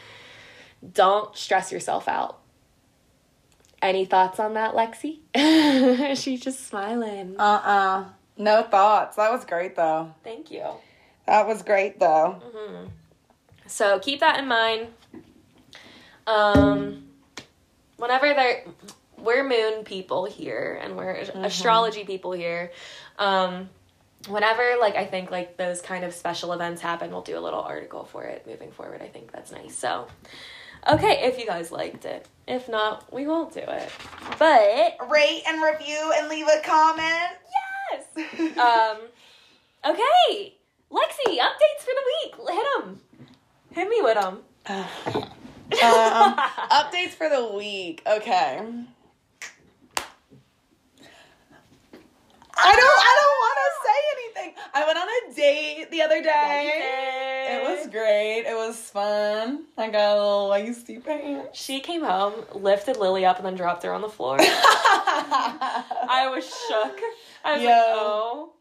[0.92, 2.41] Don't stress yourself out.
[3.83, 5.18] Any thoughts on that, Lexi?
[6.16, 7.35] She's just smiling.
[7.38, 8.05] Uh uh
[8.38, 9.16] No thoughts.
[9.16, 10.14] That was great though.
[10.23, 10.64] Thank you.
[11.27, 12.40] That was great though.
[13.66, 14.88] So keep that in mind.
[16.27, 17.09] Um,
[17.97, 18.64] whenever they're,
[19.18, 22.71] we're moon people here and we're astrology people here.
[23.18, 23.71] Um,
[24.29, 27.61] whenever like I think like those kind of special events happen, we'll do a little
[27.61, 29.03] article for it moving forward.
[29.03, 29.77] I think that's nice.
[29.77, 30.07] So,
[30.90, 32.27] okay, if you guys liked it.
[32.47, 33.90] If not, we won't do it.
[34.38, 37.38] But Rate and review and leave a comment.
[37.90, 38.07] yes.
[38.59, 38.99] um,
[39.85, 40.55] okay,
[40.90, 42.35] Lexi, updates for the week.
[42.51, 43.01] Hit them.
[43.73, 44.38] Hit me with them.
[44.66, 44.85] Um,
[46.71, 48.03] updates for the week.
[48.07, 48.61] Okay.
[52.55, 53.01] I don't.
[53.01, 54.55] I don't want to say anything.
[54.75, 57.59] I went on a date the other day.
[57.59, 58.41] It was great.
[58.47, 59.65] It was fun.
[59.77, 61.59] I got a little lacy pants.
[61.59, 64.37] She came home, lifted Lily up, and then dropped her on the floor.
[64.41, 66.99] I was shook.
[67.45, 67.69] I was Yo.
[67.69, 68.53] like, oh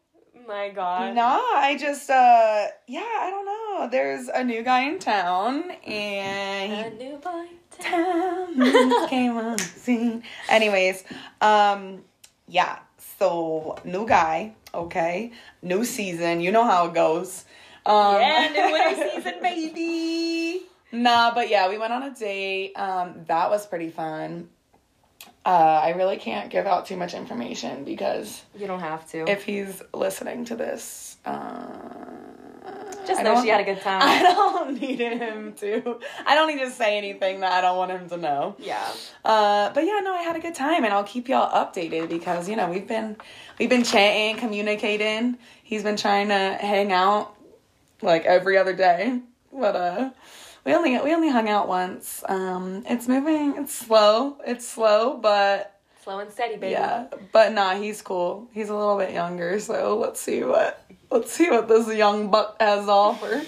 [0.48, 1.14] my god.
[1.14, 3.88] Nah, I just uh yeah, I don't know.
[3.90, 7.46] There's a new guy in town and A and new boy.
[7.78, 10.22] he town came on scene.
[10.48, 11.04] Anyways,
[11.40, 12.02] um
[12.48, 12.78] yeah,
[13.22, 15.30] so new guy, okay.
[15.62, 17.44] New season, you know how it goes.
[17.86, 20.62] Um Yeah, new winter season, baby.
[20.90, 22.72] Nah, but yeah, we went on a date.
[22.74, 24.48] Um that was pretty fun.
[25.46, 29.18] Uh I really can't give out too much information because You don't have to.
[29.30, 32.01] if he's listening to this, uh,
[33.06, 34.00] Just know she had a good time.
[34.02, 35.98] I don't need him to.
[36.26, 38.56] I don't need to say anything that I don't want him to know.
[38.58, 38.86] yeah.
[39.24, 42.48] Uh, but yeah, no, I had a good time, and I'll keep y'all updated because
[42.48, 43.16] you know we've been
[43.58, 45.38] we've been chatting, communicating.
[45.62, 47.34] He's been trying to hang out
[48.02, 49.20] like every other day,
[49.52, 50.10] but uh.
[50.64, 52.22] We only we only hung out once.
[52.28, 53.56] Um, it's moving.
[53.56, 54.36] It's slow.
[54.46, 56.70] It's slow, but Slow and steady, baby.
[56.70, 58.48] yeah, but nah, he's cool.
[58.52, 62.56] He's a little bit younger, so let's see what let's see what this young buck
[62.60, 63.42] has to offer.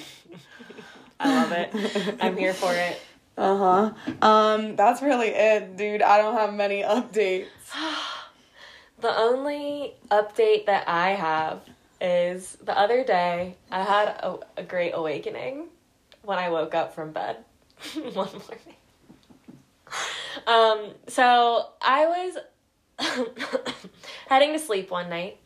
[1.19, 2.17] I love it.
[2.21, 3.01] I'm here for it.
[3.37, 4.27] Uh huh.
[4.27, 6.03] Um, that's really it, dude.
[6.03, 7.47] I don't have many updates.
[9.01, 11.61] The only update that I have
[12.01, 15.67] is the other day I had a, a great awakening
[16.23, 17.37] when I woke up from bed
[17.95, 18.77] one morning.
[20.47, 22.33] Um, so I
[22.99, 23.29] was
[24.29, 25.39] heading to sleep one night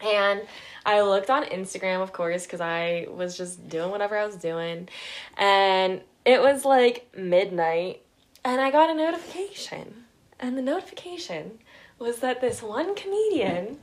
[0.00, 0.42] and
[0.84, 4.88] I looked on Instagram, of course, because I was just doing whatever I was doing.
[5.36, 8.02] And it was like midnight,
[8.44, 10.04] and I got a notification.
[10.38, 11.58] And the notification
[11.98, 13.78] was that this one comedian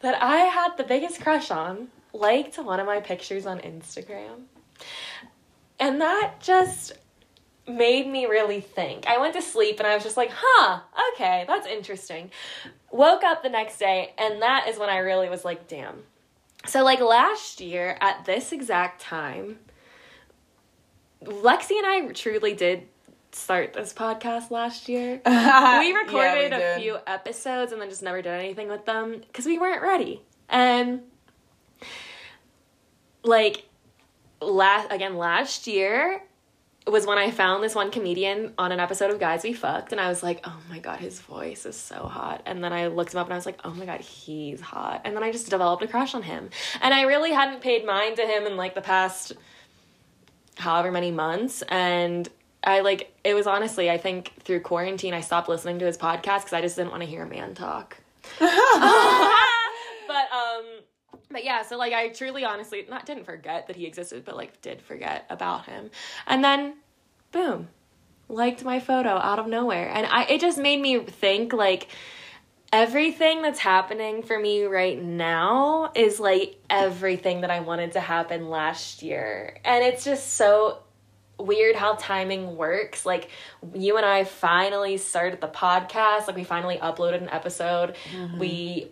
[0.00, 4.44] that I had the biggest crush on liked one of my pictures on Instagram.
[5.78, 6.92] And that just
[7.68, 9.06] made me really think.
[9.06, 10.80] I went to sleep and I was just like, huh,
[11.14, 12.30] okay, that's interesting.
[12.90, 16.02] Woke up the next day, and that is when I really was like, damn.
[16.66, 19.58] So, like last year at this exact time,
[21.22, 22.88] Lexi and I truly did
[23.32, 25.20] start this podcast last year.
[25.26, 29.58] we recorded a few episodes and then just never did anything with them because we
[29.58, 30.22] weren't ready.
[30.48, 31.02] And
[33.22, 33.64] like
[34.40, 36.22] last again last year
[36.86, 40.00] was when I found this one comedian on an episode of Guys We Fucked, and
[40.00, 42.42] I was like, oh my god, his voice is so hot.
[42.46, 45.00] And then I looked him up and I was like, oh my god, he's hot.
[45.04, 46.50] And then I just developed a crush on him.
[46.80, 49.32] And I really hadn't paid mind to him in like the past
[50.56, 51.62] however many months.
[51.62, 52.28] And
[52.62, 56.38] I like, it was honestly, I think through quarantine, I stopped listening to his podcast
[56.40, 57.98] because I just didn't want to hear a man talk.
[61.36, 64.62] but, yeah, so like I truly honestly not didn't forget that he existed, but like
[64.62, 65.90] did forget about him.
[66.26, 66.76] And then
[67.30, 67.68] boom,
[68.26, 69.90] liked my photo out of nowhere.
[69.92, 71.88] And I it just made me think like
[72.72, 78.48] everything that's happening for me right now is like everything that I wanted to happen
[78.48, 79.58] last year.
[79.62, 80.78] And it's just so
[81.38, 83.04] weird how timing works.
[83.04, 83.28] Like
[83.74, 87.94] you and I finally started the podcast, like we finally uploaded an episode.
[88.10, 88.38] Mm-hmm.
[88.38, 88.90] We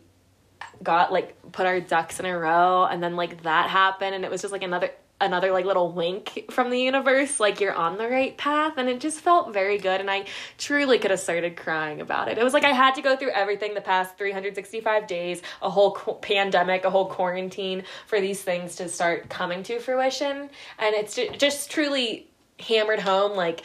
[0.84, 4.30] got like put our ducks in a row and then like that happened and it
[4.30, 8.08] was just like another another like little wink from the universe like you're on the
[8.08, 10.26] right path and it just felt very good and I
[10.58, 12.36] truly could have started crying about it.
[12.36, 15.92] It was like I had to go through everything the past 365 days, a whole
[16.20, 21.30] pandemic, a whole quarantine for these things to start coming to fruition and it's ju-
[21.38, 23.62] just truly hammered home like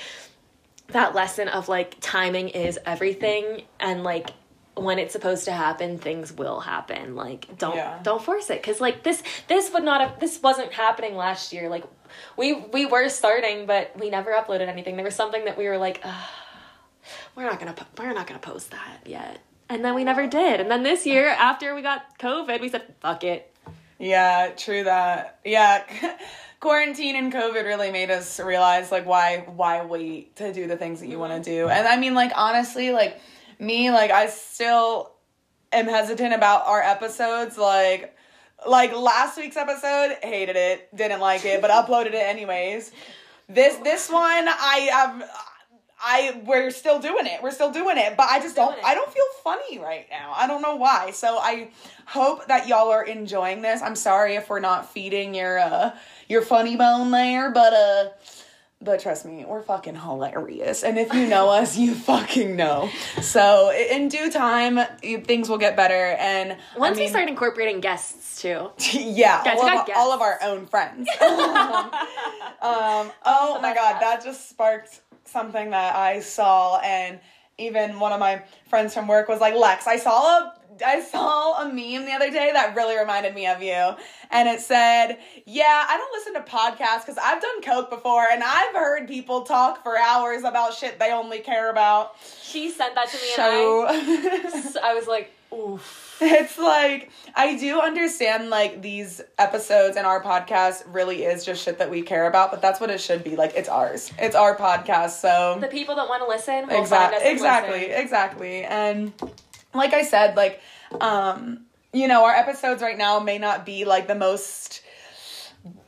[0.88, 4.30] that lesson of like timing is everything and like
[4.82, 8.00] when it's supposed to happen things will happen like don't Yeah.
[8.04, 11.70] don't force it because like this this would not have this wasn't happening last year
[11.70, 11.84] like
[12.38, 15.78] we we were starting but we never uploaded anything there was something that we were
[15.78, 16.04] like
[17.36, 19.40] we're not gonna we're not gonna post that yet
[19.70, 22.84] and then we never did and then this year after we got covid we said
[23.02, 23.52] fuck it
[24.00, 25.40] Yeah, true that.
[25.44, 25.84] Yeah.
[26.62, 31.00] Quarantine and COVID really made us realize like why why wait to do the things
[31.02, 31.68] that you want to mm-hmm.
[31.68, 31.70] do.
[31.70, 33.20] And I mean like honestly like
[33.60, 35.12] me like I still
[35.72, 38.16] am hesitant about our episodes like
[38.68, 42.92] like last week's episode hated it, didn't like it, but uploaded it anyways.
[43.48, 45.30] This this one I have
[46.02, 47.44] I we're still doing it.
[47.44, 50.34] We're still doing it, but I just don't I don't feel funny right now.
[50.36, 51.12] I don't know why.
[51.12, 51.72] So I
[52.06, 53.82] hope that y'all are enjoying this.
[53.82, 55.96] I'm sorry if we're not feeding your uh
[56.28, 58.10] your funny bone there, but uh
[58.82, 60.84] But trust me, we're fucking hilarious.
[60.84, 62.90] And if you know us, you fucking know.
[63.22, 64.80] So in due time,
[65.26, 66.16] things will get better.
[66.18, 68.72] And I Once we start incorporating guests too.
[68.94, 70.00] yeah, all, of, guests.
[70.02, 71.10] all of our own friends.
[71.22, 77.20] um, oh my god, that just sparked something that I saw, and
[77.58, 81.62] even one of my friends from work was like, "Lex, I saw a." I saw
[81.62, 83.96] a meme the other day that really reminded me of you.
[84.32, 88.44] And it said, Yeah, I don't listen to podcasts because I've done Coke before and
[88.44, 92.16] I've heard people talk for hours about shit they only care about.
[92.42, 96.18] She sent that to me So and I, I was like, oof.
[96.22, 101.80] it's like I do understand like these episodes and our podcast really is just shit
[101.80, 103.36] that we care about, but that's what it should be.
[103.36, 104.12] Like it's ours.
[104.20, 105.20] It's our podcast.
[105.22, 108.02] So The people that want to listen will find us exactly exactly listen.
[108.02, 109.14] exactly and
[109.74, 110.62] like i said like
[111.02, 114.82] um you know our episodes right now may not be like the most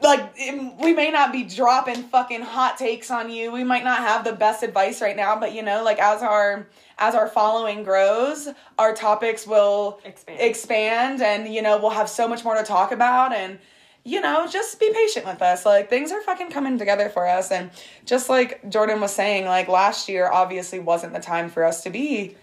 [0.02, 4.24] like we may not be dropping fucking hot takes on you we might not have
[4.24, 6.68] the best advice right now but you know like as our
[6.98, 10.40] as our following grows our topics will Expand.
[10.40, 13.60] expand and you know we'll have so much more to talk about and
[14.04, 17.52] you know just be patient with us like things are fucking coming together for us
[17.52, 17.70] and
[18.06, 21.90] just like jordan was saying like last year obviously wasn't the time for us to
[21.90, 22.36] be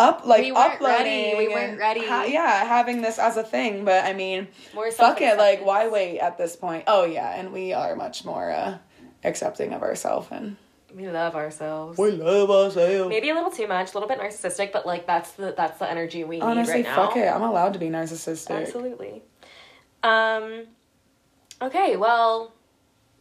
[0.00, 0.96] up like We weren't uploading
[1.34, 1.36] ready.
[1.36, 2.00] We weren't ready.
[2.06, 5.88] ha- yeah having this as a thing but i mean More fuck it like why
[5.88, 8.78] wait at this point oh yeah and we are much more uh
[9.24, 10.56] accepting of ourselves and
[10.96, 11.98] We love ourselves.
[11.98, 15.30] we love ourselves Maybe a little too much, a little bit narcissistic, but like that's
[15.32, 17.06] the that's the energy we honestly need right now.
[17.06, 19.22] fuck it i'm allowed to be narcissistic Absolutely.
[20.02, 20.64] Um.
[21.62, 21.96] Okay.
[21.96, 22.52] Well,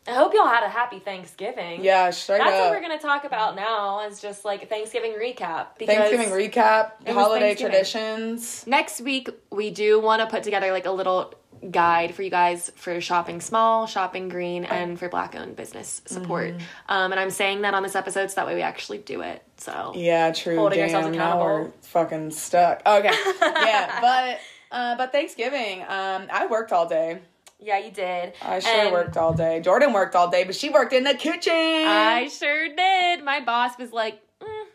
[0.10, 1.84] I hope y'all had a happy Thanksgiving.
[1.84, 4.06] yeah straight That's up what we're gonna talk about now.
[4.08, 5.68] Is just like Thanksgiving recap.
[5.78, 7.56] Because Thanksgiving recap, holiday Thanksgiving.
[7.72, 8.66] traditions.
[8.68, 11.34] next week we do want to put together like a little
[11.72, 16.54] guide for you guys for shopping small, shopping green, and for black owned business support.
[16.54, 16.64] Mm-hmm.
[16.88, 19.44] Um, and I'm saying that on this episode so that way we actually do it.
[19.58, 20.56] So Yeah, true.
[20.56, 21.46] Holding Damn, ourselves now accountable.
[21.66, 22.82] we're fucking stuck.
[22.86, 24.40] Okay, yeah, but
[24.72, 27.20] uh, but Thanksgiving, um, I worked all day.
[27.60, 28.34] Yeah, you did.
[28.42, 29.60] I sure And worked all day.
[29.62, 31.54] Jordan worked all day, but she worked in the kitchen.
[31.54, 33.24] I sure did.
[33.24, 34.66] My boss was like, mm,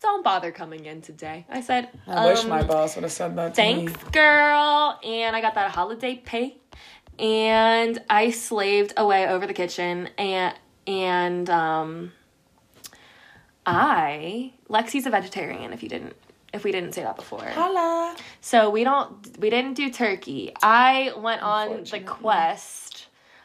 [0.00, 3.34] "Don't bother coming in today." I said, I wish um, my boss would have said
[3.36, 4.98] that to Thanks, girl.
[5.02, 6.58] And I got that holiday pay.
[7.18, 10.54] And I slaved away over the kitchen and
[10.86, 12.12] and um
[13.66, 16.14] I Lexi's a vegetarian if you didn't
[16.52, 17.44] if we didn't say that before.
[17.44, 18.16] Holla.
[18.40, 20.52] So we don't we didn't do turkey.
[20.62, 22.87] I went on the quest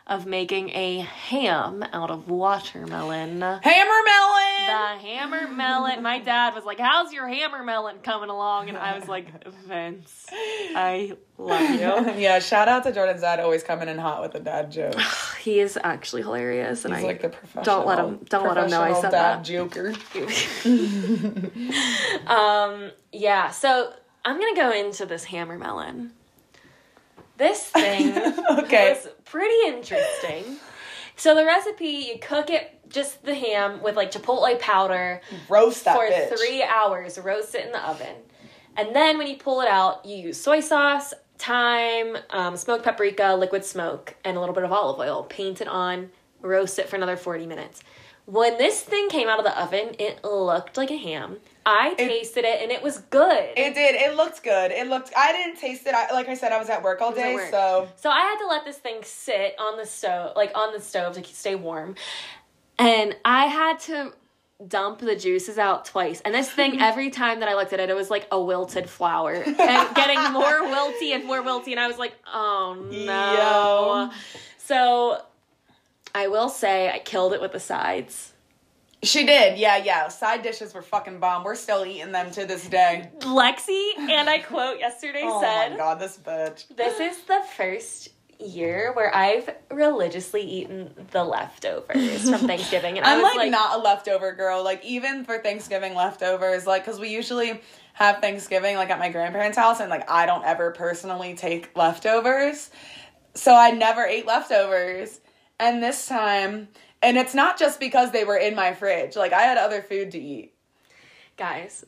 [0.05, 3.41] of making a ham out of watermelon.
[3.41, 4.65] Hammer melon.
[4.65, 6.03] The hammer melon.
[6.03, 9.27] My dad was like, "How's your hammer melon coming along?" And I was like,
[9.65, 14.35] "Vince, I love you." yeah, shout out to Jordan's dad always coming in hot with
[14.35, 14.95] a dad joke.
[15.43, 17.65] He is actually hilarious, and He's I like the professional.
[17.65, 19.43] don't let him don't let him know I said dad that.
[19.43, 19.93] Joker.
[22.27, 23.51] um, yeah.
[23.51, 23.91] So
[24.23, 26.13] I'm gonna go into this hammer melon.
[27.37, 28.89] This thing Okay.
[28.93, 30.57] was pretty interesting.
[31.15, 35.95] So the recipe, you cook it just the ham with like chipotle powder Roast that
[35.95, 36.37] for bitch.
[36.37, 38.15] three hours, roast it in the oven.
[38.75, 43.35] And then when you pull it out, you use soy sauce, thyme, um, smoked paprika,
[43.35, 45.23] liquid smoke, and a little bit of olive oil.
[45.23, 46.09] Paint it on,
[46.41, 47.83] roast it for another 40 minutes.
[48.25, 51.37] When this thing came out of the oven, it looked like a ham.
[51.65, 53.49] I tasted it and it was good.
[53.55, 53.95] It did.
[53.95, 54.71] It looked good.
[54.71, 55.11] It looked.
[55.15, 55.93] I didn't taste it.
[55.93, 57.49] I, like I said, I was at work all day, work.
[57.49, 60.81] so So I had to let this thing sit on the stove, like on the
[60.81, 61.95] stove to stay warm.
[62.77, 64.13] And I had to
[64.67, 66.21] dump the juices out twice.
[66.21, 68.89] And this thing, every time that I looked at it, it was like a wilted
[68.89, 71.71] flower and getting more wilty and more wilty.
[71.71, 74.09] And I was like, oh no.
[74.09, 74.17] Yo.
[74.57, 75.21] So
[76.15, 78.32] I will say I killed it with the sides.
[79.03, 79.57] She did.
[79.57, 80.07] Yeah, yeah.
[80.07, 81.43] Side dishes were fucking bomb.
[81.43, 83.09] We're still eating them to this day.
[83.19, 86.75] Lexi, and I quote yesterday Oh said, my god, this bitch.
[86.75, 92.97] This is the first year where I've religiously eaten the leftovers from Thanksgiving.
[92.97, 94.63] And I I'm was like, not a leftover girl.
[94.63, 97.61] Like even for Thanksgiving leftovers, like because we usually
[97.93, 102.69] have Thanksgiving like at my grandparents' house, and like I don't ever personally take leftovers,
[103.35, 105.19] so I never ate leftovers.
[105.59, 106.67] And this time,
[107.03, 109.15] and it's not just because they were in my fridge.
[109.15, 110.53] Like I had other food to eat.
[111.37, 111.85] guys,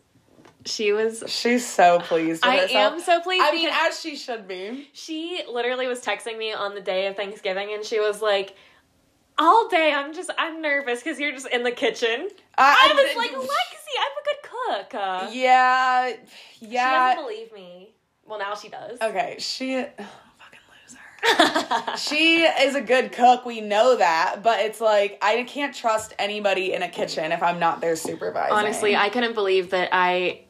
[0.66, 1.24] she was.
[1.28, 2.44] She's so pleased.
[2.44, 2.94] With I herself.
[2.94, 4.90] am so pleased I mean, as she should be.
[4.94, 8.56] she literally was texting me on the day of Thanksgiving and she was like,
[9.38, 12.30] all day I'm just, I'm nervous because you're just in the kitchen.
[12.58, 14.96] I was like, Lexi, I'm a good cook.
[14.96, 16.14] Uh, Yeah,
[16.60, 17.10] She yeah.
[17.16, 17.94] doesn't believe me.
[18.26, 18.98] Well, now she does.
[19.02, 19.86] Okay, she.
[21.98, 23.46] She is a good cook.
[23.46, 27.60] We know that, but it's like I can't trust anybody in a kitchen if I'm
[27.60, 28.54] not their supervisor.
[28.54, 30.42] Honestly, I couldn't believe that I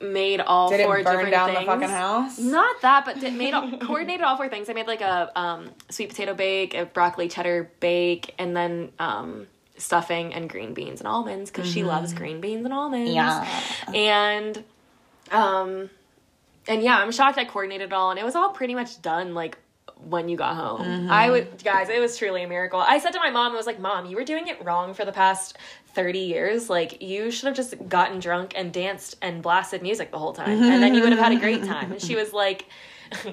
[0.00, 1.60] made all did four it burn different down things.
[1.60, 2.38] the fucking house.
[2.38, 4.68] Not that, but did, made all, coordinated all four things.
[4.68, 9.46] I made like a um, sweet potato bake, a broccoli cheddar bake, and then um,
[9.76, 13.10] stuffing and green beans and almonds because she loves green beans and almonds.
[13.10, 13.94] Mm-hmm.
[13.94, 14.00] Yeah.
[14.00, 14.64] And
[15.30, 15.90] um,
[16.68, 19.34] and yeah, I'm shocked I coordinated it all, and it was all pretty much done
[19.34, 19.58] like
[20.08, 20.80] when you got home.
[20.80, 21.10] Mm-hmm.
[21.10, 22.80] I would, guys, it was truly a miracle.
[22.80, 25.04] I said to my mom, I was like, Mom, you were doing it wrong for
[25.04, 25.56] the past
[25.94, 26.68] 30 years.
[26.70, 30.62] Like, you should have just gotten drunk and danced and blasted music the whole time,
[30.62, 31.92] and then you would have had a great time.
[31.92, 32.66] And she was like,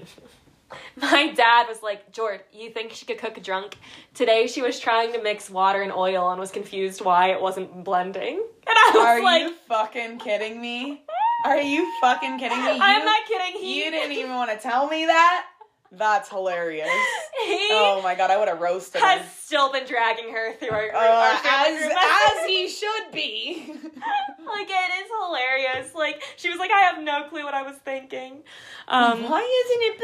[0.95, 3.77] My dad was like, George, you think she could cook drunk?
[4.13, 7.83] Today she was trying to mix water and oil and was confused why it wasn't
[7.83, 8.43] blending.
[8.69, 11.01] And I was Are like, you fucking kidding me?
[11.43, 12.75] Are you fucking kidding me?
[12.75, 13.59] You, I'm not kidding.
[13.59, 15.47] He, You didn't even want to tell me that.
[15.91, 16.89] That's hilarious.
[17.45, 19.27] He Oh my god, I would have roasted has him.
[19.39, 23.63] still been dragging her through our, Uh, our as group as he should be.
[23.73, 25.95] like it is hilarious.
[25.95, 28.43] Like she was like, I have no clue what I was thinking.
[28.89, 29.99] Um, Why isn't it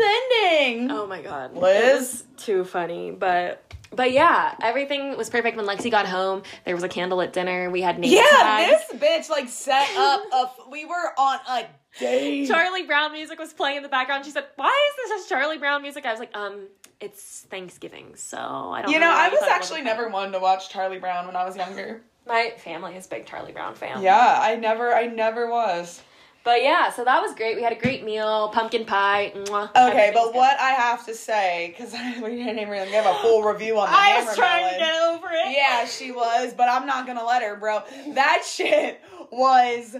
[0.80, 0.92] blending?
[0.92, 2.24] oh my god, Liz?
[2.38, 3.62] Too funny, but.
[3.92, 6.44] But yeah, everything was perfect when Lexi got home.
[6.66, 7.70] There was a candle at dinner.
[7.70, 8.84] We had name yeah, tags.
[8.92, 10.36] this bitch like set up a.
[10.48, 11.66] f- We were on a
[12.00, 12.48] date.
[12.48, 14.26] Charlie Brown music was playing in the background.
[14.26, 16.68] She said, "Why is this just Charlie Brown music?" I was like, "Um,
[17.00, 18.94] it's Thanksgiving, so I don't." Know.
[18.94, 22.02] You know, I was actually never one to watch Charlie Brown when I was younger.
[22.28, 24.02] My family is big Charlie Brown fan.
[24.02, 26.02] Yeah, I never, I never was.
[26.44, 27.56] But yeah, so that was great.
[27.56, 29.32] We had a great meal, pumpkin pie.
[29.36, 30.36] Mwah, Okay, but good.
[30.36, 31.92] what I have to say, because
[32.22, 35.28] we didn't even give a full review on the I was trying to get over
[35.32, 35.56] it.
[35.58, 37.82] Yeah, she was, but I'm not gonna let her, bro.
[38.14, 39.96] That shit was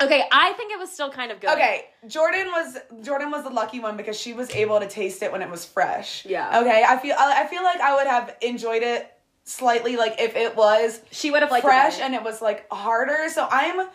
[0.00, 1.50] Okay, I think it was still kind of good.
[1.50, 1.86] okay.
[2.06, 5.42] Jordan was Jordan was the lucky one because she was able to taste it when
[5.42, 6.24] it was fresh.
[6.24, 6.60] Yeah.
[6.60, 9.12] Okay, I feel I I feel like I would have enjoyed it
[9.44, 12.70] slightly like if it was she would have liked fresh it and it was like
[12.70, 13.28] harder.
[13.28, 13.88] So I'm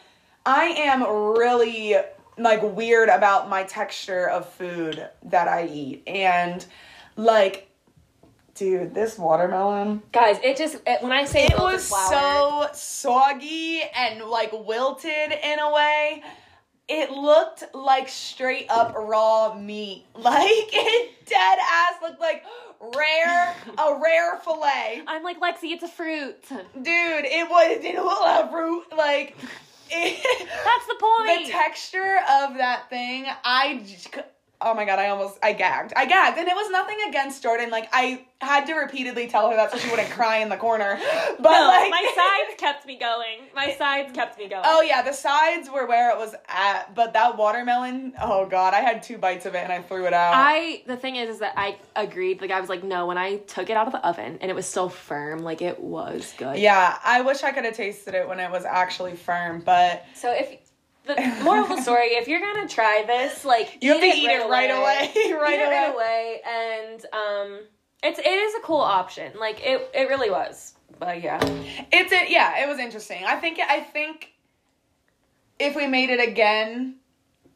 [0.45, 1.03] I am
[1.37, 1.95] really
[2.37, 6.65] like weird about my texture of food that I eat and
[7.15, 7.69] like
[8.55, 10.37] dude, this watermelon guys.
[10.43, 15.59] It just it, when I say it was flour, so soggy and like wilted in
[15.59, 16.23] a way.
[16.89, 20.05] It looked like straight up raw meat.
[20.15, 22.43] Like it dead ass looked like
[22.95, 25.01] rare a rare fillet.
[25.07, 26.35] I'm like Lexi, it's a fruit.
[26.49, 28.83] Dude, it was it didn't look like fruit.
[28.95, 29.35] Like
[29.89, 31.45] it, That's the point.
[31.45, 34.21] the texture of that thing, I just, c-
[34.63, 35.93] oh my god, I almost I gagged.
[35.95, 37.69] I gagged, and it was nothing against Jordan.
[37.69, 40.97] Like I had to repeatedly tell her that so she wouldn't cry in the corner.
[41.39, 43.39] But no, like my sides kept me going.
[43.55, 44.63] My sides kept me going.
[44.65, 48.79] Oh yeah, the sides were where it was at, but that watermelon, oh god, I
[48.81, 50.33] had two bites of it and I threw it out.
[50.35, 52.41] I the thing is is that I agreed.
[52.41, 54.53] Like I was like, no, when I took it out of the oven and it
[54.55, 56.57] was still firm, like it was good.
[56.57, 60.31] yeah, I wish I could have tasted it when it was actually firm, but So
[60.31, 60.51] if
[61.05, 64.29] the moral of the story, if you're gonna try this, like you have to eat
[64.29, 65.69] it right away, right eat it away.
[65.69, 67.59] right away, and um,
[68.03, 69.31] it's it is a cool option.
[69.39, 70.73] Like it it really was.
[70.99, 71.39] But yeah,
[71.91, 73.23] It's it yeah, it was interesting.
[73.25, 74.31] I think I think
[75.59, 76.97] if we made it again,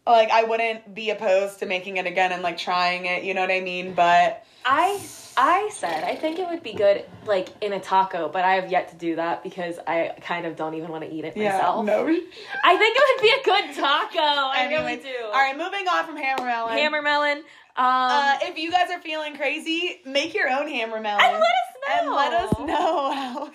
[0.05, 3.23] like I wouldn't be opposed to making it again and like trying it.
[3.23, 3.93] You know what I mean?
[3.93, 4.99] But I
[5.39, 8.71] I said I think it would be good like in a taco, but I have
[8.71, 11.53] yet to do that because I kind of don't even want to eat it yeah,
[11.53, 11.85] myself.
[11.85, 11.93] no.
[12.63, 14.19] I think it would be a good taco.
[14.19, 15.25] I really Anyways, do.
[15.25, 16.77] All right, moving on from hammer melon.
[16.77, 17.37] Hammer melon.
[17.37, 21.23] Um, Uh, if you guys are feeling crazy, make your own hammer melon.
[21.23, 21.99] and let us know.
[21.99, 23.51] And let us know how.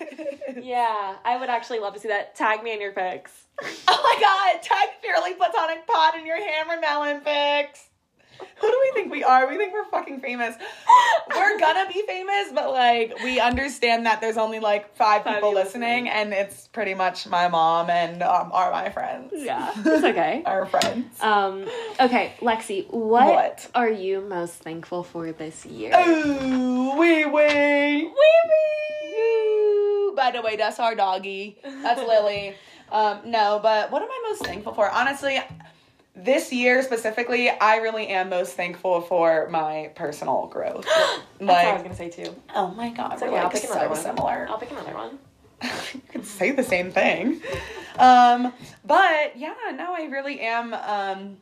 [0.61, 2.33] Yeah, I would actually love to see that.
[2.35, 3.31] Tag me in your pics.
[3.87, 7.89] Oh my god, tag Purely Platonic Pod in your hammer melon pics.
[8.39, 9.49] Who do we think we are?
[9.49, 10.55] We think we're fucking famous.
[11.35, 15.49] We're gonna be famous, but like we understand that there's only like five, Five people
[15.49, 16.09] people listening, listening.
[16.09, 19.31] and it's pretty much my mom and um, are my friends.
[19.35, 20.43] Yeah, it's okay.
[20.45, 21.19] Our friends.
[21.21, 21.65] Um,
[21.99, 23.67] okay, Lexi, what, What?
[23.75, 25.93] are you most thankful for this year?
[25.99, 28.03] Ooh, wee wee.
[28.03, 30.13] Wee wee.
[30.15, 31.57] By the way, that's our doggy.
[31.63, 32.55] That's Lily.
[32.91, 34.89] Um, no, but what am I most thankful for?
[34.89, 35.39] Honestly,
[36.15, 40.85] this year specifically, I really am most thankful for my personal growth.
[41.39, 42.35] That's what I was gonna say too.
[42.55, 43.97] oh my god, It's we're I'll like pick another so one.
[44.01, 44.47] similar.
[44.49, 45.17] I'll pick another one.
[45.93, 47.41] you could say the same thing.
[47.97, 48.53] Um,
[48.85, 50.73] but yeah, no, I really am.
[50.73, 51.37] Um,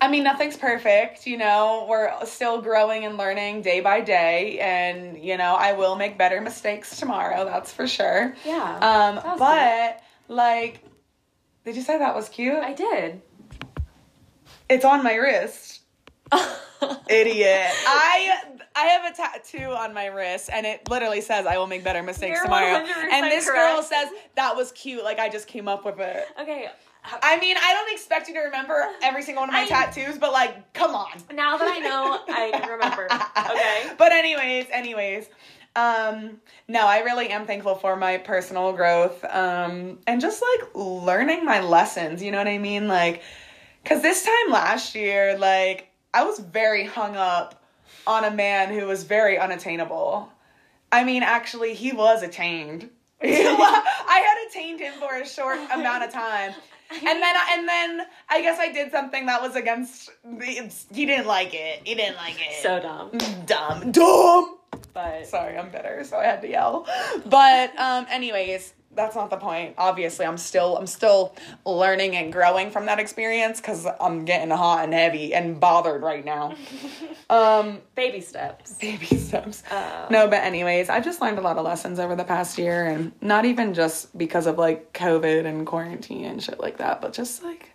[0.00, 1.86] I mean, nothing's perfect, you know.
[1.88, 6.40] We're still growing and learning day by day, and you know, I will make better
[6.42, 7.44] mistakes tomorrow.
[7.46, 8.34] That's for sure.
[8.44, 8.78] Yeah.
[9.24, 10.80] Um, but like,
[11.64, 12.58] did you say that was cute?
[12.62, 13.22] I did.
[14.68, 15.80] It's on my wrist.
[17.08, 17.70] Idiot.
[17.86, 18.40] I
[18.74, 22.02] I have a tattoo on my wrist and it literally says I will make better
[22.02, 22.84] mistakes You're tomorrow.
[23.10, 25.02] And this girl says that was cute.
[25.04, 26.26] Like I just came up with it.
[26.40, 26.68] okay.
[27.22, 30.18] I mean, I don't expect you to remember every single one of my I- tattoos,
[30.18, 31.12] but like, come on.
[31.32, 33.06] Now that I know, I remember.
[33.52, 33.94] Okay.
[33.98, 35.28] But anyways, anyways,
[35.76, 36.38] um,
[36.68, 41.60] no, I really am thankful for my personal growth, um, and just like learning my
[41.60, 42.22] lessons.
[42.22, 42.88] You know what I mean?
[42.88, 43.22] Like,
[43.86, 47.62] cause this time last year, like, I was very hung up
[48.06, 50.30] on a man who was very unattainable.
[50.92, 52.90] I mean, actually, he was attained.
[53.22, 56.52] I had attained him for a short amount of time.
[56.90, 60.10] And then, I, and then I guess I did something that was against.
[60.24, 61.80] The, he didn't like it.
[61.84, 62.62] He didn't like it.
[62.62, 63.10] So dumb.
[63.44, 64.58] dumb, dumb.
[64.92, 66.86] But Sorry, I'm bitter, so I had to yell.
[67.26, 69.74] But um, anyways, that's not the point.
[69.78, 71.34] Obviously, I'm still I'm still
[71.64, 76.24] learning and growing from that experience because I'm getting hot and heavy and bothered right
[76.24, 76.54] now.
[77.28, 78.74] Um, baby steps.
[78.74, 79.64] baby steps.
[79.72, 80.06] Oh.
[80.10, 83.10] No, but anyways, I just learned a lot of lessons over the past year, and
[83.20, 87.42] not even just because of like COVID and quarantine and shit like that, but just
[87.42, 87.70] like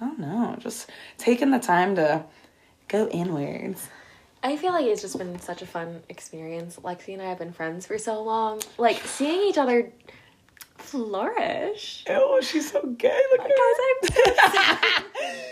[0.00, 2.24] I don't know, just taking the time to
[2.88, 3.88] go inwards.
[4.42, 6.78] I feel like it's just been such a fun experience.
[6.82, 8.60] Lexi and I have been friends for so long.
[8.78, 9.92] Like seeing each other
[10.80, 12.04] flourish.
[12.08, 13.20] Oh, she's so gay.
[13.32, 14.86] Look at Guys, her.
[15.26, 15.34] I'm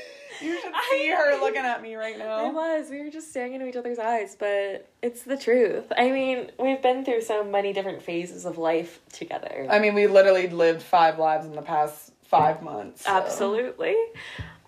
[0.40, 2.46] You should see her looking at me right now.
[2.48, 2.90] It was.
[2.90, 5.90] We were just staring into each other's eyes, but it's the truth.
[5.96, 9.66] I mean, we've been through so many different phases of life together.
[9.70, 13.04] I mean, we literally lived five lives in the past five months.
[13.04, 13.10] so.
[13.10, 13.96] Absolutely.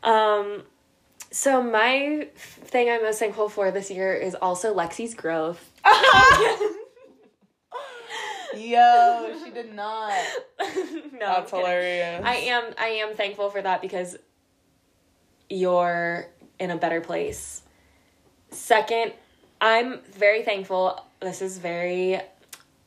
[0.03, 0.63] Um,
[1.31, 5.71] so my thing I'm most thankful for this year is also Lexi's growth.
[8.57, 10.13] Yo, she did not.
[10.61, 12.23] no, I'm That's hilarious.
[12.25, 14.17] I am I am thankful for that because
[15.49, 16.27] you're
[16.59, 17.63] in a better place.
[18.51, 19.13] Second,
[19.61, 21.05] I'm very thankful.
[21.21, 22.21] This is very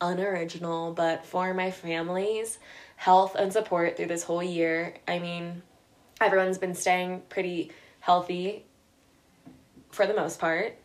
[0.00, 2.58] unoriginal, but for my family's
[2.96, 4.94] health and support through this whole year.
[5.08, 5.62] I mean,
[6.20, 8.64] everyone's been staying pretty healthy
[9.90, 10.83] for the most part.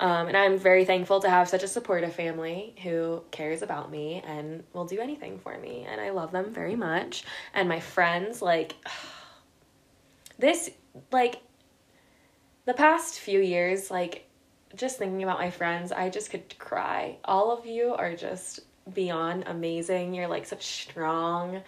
[0.00, 4.22] Um, and I'm very thankful to have such a supportive family who cares about me
[4.24, 5.86] and will do anything for me.
[5.88, 7.24] And I love them very much.
[7.52, 8.74] And my friends, like,
[10.38, 10.70] this,
[11.10, 11.42] like,
[12.64, 14.28] the past few years, like,
[14.76, 17.16] just thinking about my friends, I just could cry.
[17.24, 18.60] All of you are just
[18.94, 20.14] beyond amazing.
[20.14, 21.62] You're like such strong,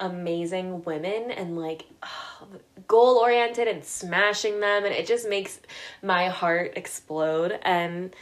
[0.00, 1.84] amazing women and like
[2.88, 4.84] goal oriented and smashing them.
[4.84, 5.60] And it just makes
[6.02, 7.58] my heart explode.
[7.62, 8.14] And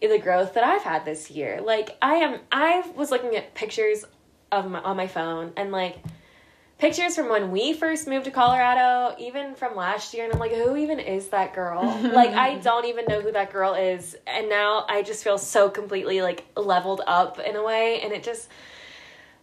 [0.00, 1.60] the growth that I've had this year.
[1.60, 4.04] Like, I am, I was looking at pictures
[4.52, 5.98] of my, on my phone and like,
[6.78, 10.52] pictures from when we first moved to Colorado, even from last year, and I'm like,
[10.52, 11.82] who even is that girl?
[12.14, 14.16] like, I don't even know who that girl is.
[14.26, 18.22] And now I just feel so completely like leveled up in a way, and it
[18.22, 18.48] just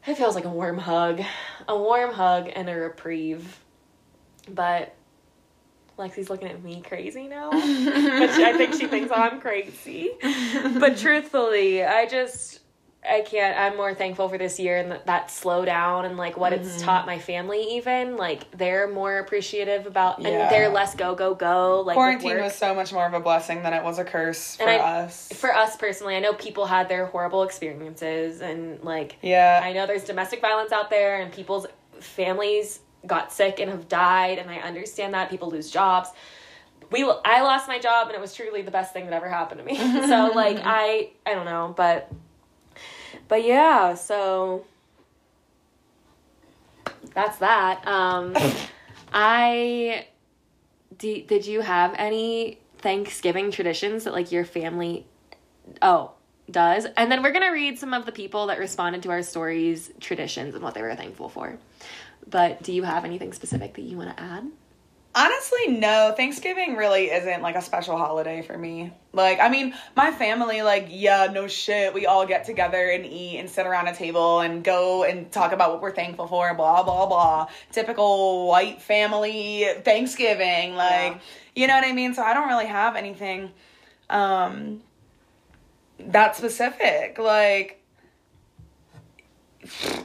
[0.08, 1.22] it feels like a warm hug,
[1.68, 3.60] a warm hug and a reprieve.
[4.49, 4.95] But
[5.97, 10.12] Lexi's looking at me crazy now, I think she thinks I'm crazy.
[10.78, 12.60] But truthfully, I just
[13.10, 13.58] I can't.
[13.58, 16.82] I'm more thankful for this year and that, that slow down and like what it's
[16.82, 17.12] taught mm-hmm.
[17.12, 17.76] my family.
[17.76, 20.30] Even like they're more appreciative about Yeah.
[20.30, 21.82] and they're less go go go.
[21.86, 24.70] Like Quarantine was so much more of a blessing than it was a curse for
[24.70, 25.32] I- us.
[25.34, 26.16] for us personally.
[26.16, 29.62] I know people had their horrible experiences and like yeah.
[29.64, 31.68] I know there's domestic violence out there and people's
[31.99, 36.10] families got sick and have died and I understand that people lose jobs.
[36.91, 39.60] We I lost my job and it was truly the best thing that ever happened
[39.60, 39.76] to me.
[40.08, 42.12] so like I I don't know, but
[43.28, 44.65] but yeah, so
[47.13, 47.86] that's that.
[47.88, 48.36] Um
[49.13, 50.07] I
[50.97, 55.05] do, did you have any Thanksgiving traditions that like your family
[55.82, 56.11] oh
[56.49, 56.86] does?
[56.97, 60.55] And then we're gonna read some of the people that responded to our stories traditions
[60.55, 61.57] and what they were thankful for.
[62.28, 64.45] But do you have anything specific that you want to add
[65.18, 66.13] Honestly, no.
[66.16, 68.91] Thanksgiving really isn't like a special holiday for me.
[69.13, 71.93] Like, I mean, my family, like, yeah, no shit.
[71.93, 75.53] We all get together and eat and sit around a table and go and talk
[75.53, 77.47] about what we're thankful for, blah, blah, blah.
[77.72, 80.76] Typical white family Thanksgiving.
[80.76, 81.20] Like, Yeah.
[81.55, 82.13] you know what I mean?
[82.13, 83.51] So I don't really have anything
[84.09, 84.82] um
[85.97, 87.18] that specific.
[87.18, 87.82] Like,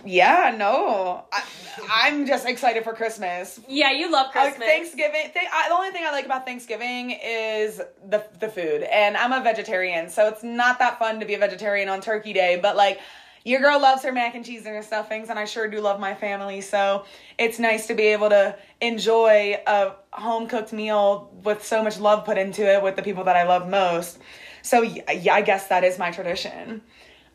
[0.05, 1.25] yeah, no.
[1.33, 1.43] I,
[1.91, 3.61] I'm just excited for Christmas.
[3.69, 7.81] yeah you love Like Thanksgiving, th- I, the only thing I like about Thanksgiving is
[8.09, 11.39] the the food, and I'm a vegetarian, so it's not that fun to be a
[11.39, 12.59] vegetarian on Turkey Day.
[12.61, 13.01] But like,
[13.45, 15.99] your girl loves her mac and cheese and her stuffings, and I sure do love
[16.01, 16.61] my family.
[16.61, 17.05] So
[17.39, 22.25] it's nice to be able to enjoy a home cooked meal with so much love
[22.25, 24.19] put into it with the people that I love most.
[24.63, 26.83] So yeah, I guess that is my tradition.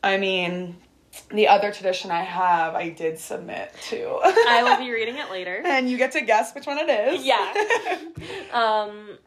[0.04, 0.78] I mean,
[1.30, 4.20] the other tradition I have, I did submit to.
[4.24, 5.62] I will be reading it later.
[5.66, 7.26] and you get to guess which one it is.
[7.26, 8.00] Yeah.
[8.54, 9.18] um,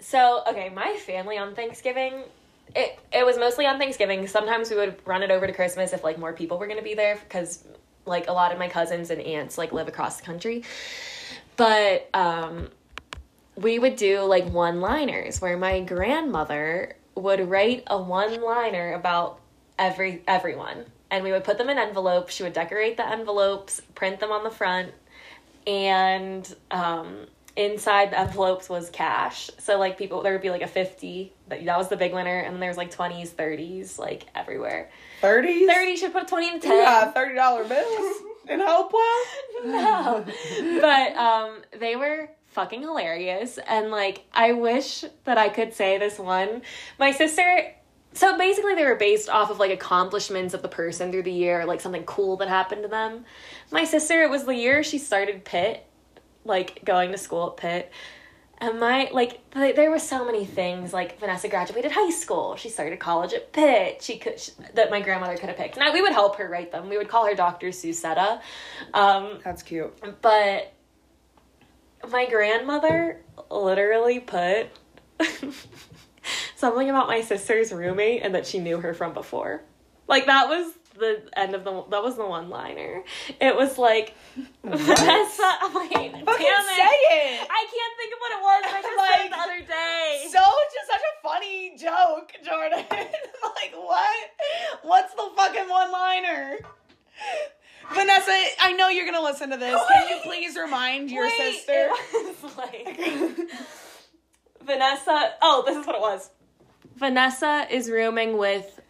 [0.00, 2.24] so okay, my family on Thanksgiving.
[2.74, 4.26] It, it was mostly on Thanksgiving.
[4.28, 6.94] Sometimes we would run it over to Christmas if like more people were gonna be
[6.94, 7.64] there because
[8.06, 10.62] like a lot of my cousins and aunts like live across the country.
[11.56, 12.68] But um,
[13.56, 19.40] we would do like one liners where my grandmother would write a one liner about
[19.78, 24.20] every everyone and we would put them in envelopes she would decorate the envelopes print
[24.20, 24.92] them on the front
[25.66, 30.68] and um, inside the envelopes was cash so like people there would be like a
[30.68, 34.90] 50 that, that was the big winner and then there's like 20s 30s like everywhere
[35.22, 35.66] 30s?
[35.66, 38.16] 30 should put a 20 and 10 Yeah, $30 bills
[38.48, 39.24] in Hopewell?
[39.64, 40.24] no.
[40.80, 46.18] But um they were fucking hilarious and like I wish that I could say this
[46.18, 46.62] one.
[46.98, 47.74] My sister
[48.12, 51.64] so basically they were based off of like accomplishments of the person through the year,
[51.64, 53.24] like something cool that happened to them.
[53.70, 55.86] My sister, it was the year she started Pitt,
[56.44, 57.92] like going to school at Pitt.
[58.58, 62.56] And my like th- there were so many things like Vanessa graduated high school.
[62.56, 64.02] She started college at Pitt.
[64.02, 65.78] She could sh that my grandmother could have picked.
[65.78, 66.90] I, we would help her write them.
[66.90, 67.68] We would call her Dr.
[67.68, 68.40] Susetta.
[68.92, 69.94] Um, That's cute.
[70.20, 70.74] but
[72.10, 74.68] my grandmother literally put
[76.60, 79.62] something about my sister's roommate and that she knew her from before.
[80.06, 83.02] Like that was the end of the that was the one liner.
[83.40, 84.14] It was like
[84.64, 85.56] Vanessa.
[85.62, 86.26] I'm like, damn it.
[86.26, 87.48] Fucking say it!
[87.50, 88.62] I can't think of what it was.
[88.66, 90.28] I just said the other day.
[90.30, 90.38] So
[90.74, 92.84] just such a funny joke, Jordan.
[92.90, 94.30] like what?
[94.82, 96.58] What's the fucking one liner?
[97.92, 99.80] Vanessa, I know you're gonna listen to this.
[99.92, 101.90] Can you please remind your Wait, sister?
[102.56, 102.98] Like
[104.64, 105.32] Vanessa.
[105.42, 106.30] Oh, this is what it was.
[106.96, 108.80] Vanessa is rooming with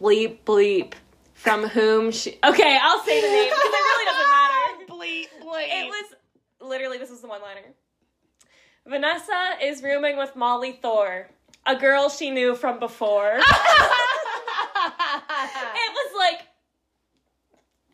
[0.00, 0.94] bleep bleep
[1.34, 2.38] from whom she.
[2.44, 4.86] Okay, I'll say the name because it really doesn't matter.
[4.88, 5.68] bleep, bleep.
[5.68, 6.14] It was
[6.60, 7.60] literally this was the one liner.
[8.86, 11.28] Vanessa is rooming with Molly Thor,
[11.66, 13.32] a girl she knew from before.
[13.36, 13.42] it
[15.94, 16.46] was like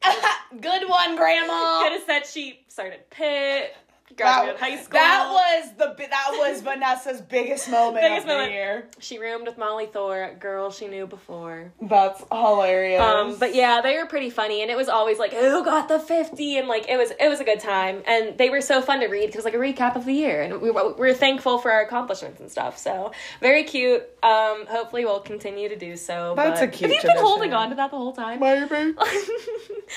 [0.61, 1.83] Good one, Grandma.
[1.83, 3.75] could have said she started Pitt,
[4.17, 4.93] That, graduated high school.
[4.93, 8.53] that was the that was Vanessa's biggest moment Biggest of the moment.
[8.53, 8.89] year.
[8.99, 11.73] She roomed with Molly Thor, girl she knew before.
[11.81, 13.01] That's hilarious.
[13.01, 15.99] Um, but yeah, they were pretty funny, and it was always like, "Who got the
[15.99, 16.59] 50?
[16.59, 19.07] and like it was it was a good time, and they were so fun to
[19.07, 21.71] read because like a recap of the year, and we were, we were thankful for
[21.71, 22.79] our accomplishments and stuff.
[22.79, 24.03] So very cute.
[24.23, 26.35] Um, hopefully we'll continue to do so.
[26.37, 28.41] That's but- a cute Have you been holding on to that the whole time?
[28.41, 28.95] Maybe.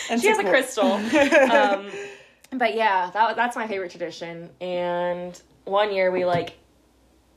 [0.10, 0.92] And she has a crystal.
[0.92, 1.90] um,
[2.52, 4.50] but yeah, that that's my favorite tradition.
[4.62, 6.58] And one year we like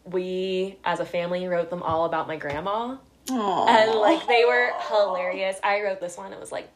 [0.04, 2.96] we as a family wrote them all about my grandma.
[3.30, 3.66] Aw.
[3.66, 5.58] And like they were hilarious.
[5.62, 6.32] I wrote this one.
[6.32, 6.68] It was like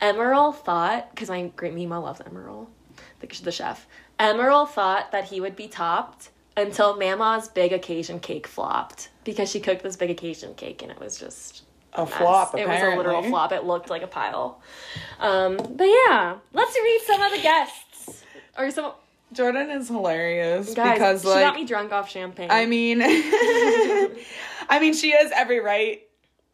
[0.00, 2.66] Emeril thought because my great Mima loves Emeril,
[3.20, 3.86] the, the chef.
[4.20, 9.60] Emeril thought that he would be topped until Mama's big occasion cake flopped because she
[9.60, 11.62] cooked this big occasion cake and it was just
[11.96, 12.54] a flop.
[12.56, 13.52] It was a literal flop.
[13.52, 14.60] It looked like a pile.
[15.20, 18.24] Um, but yeah, let's read some of the guests
[18.58, 18.92] or some
[19.32, 20.94] Jordan is hilarious guys.
[20.94, 22.50] because she like got me drunk off champagne.
[22.50, 26.02] I mean, I mean, she has every right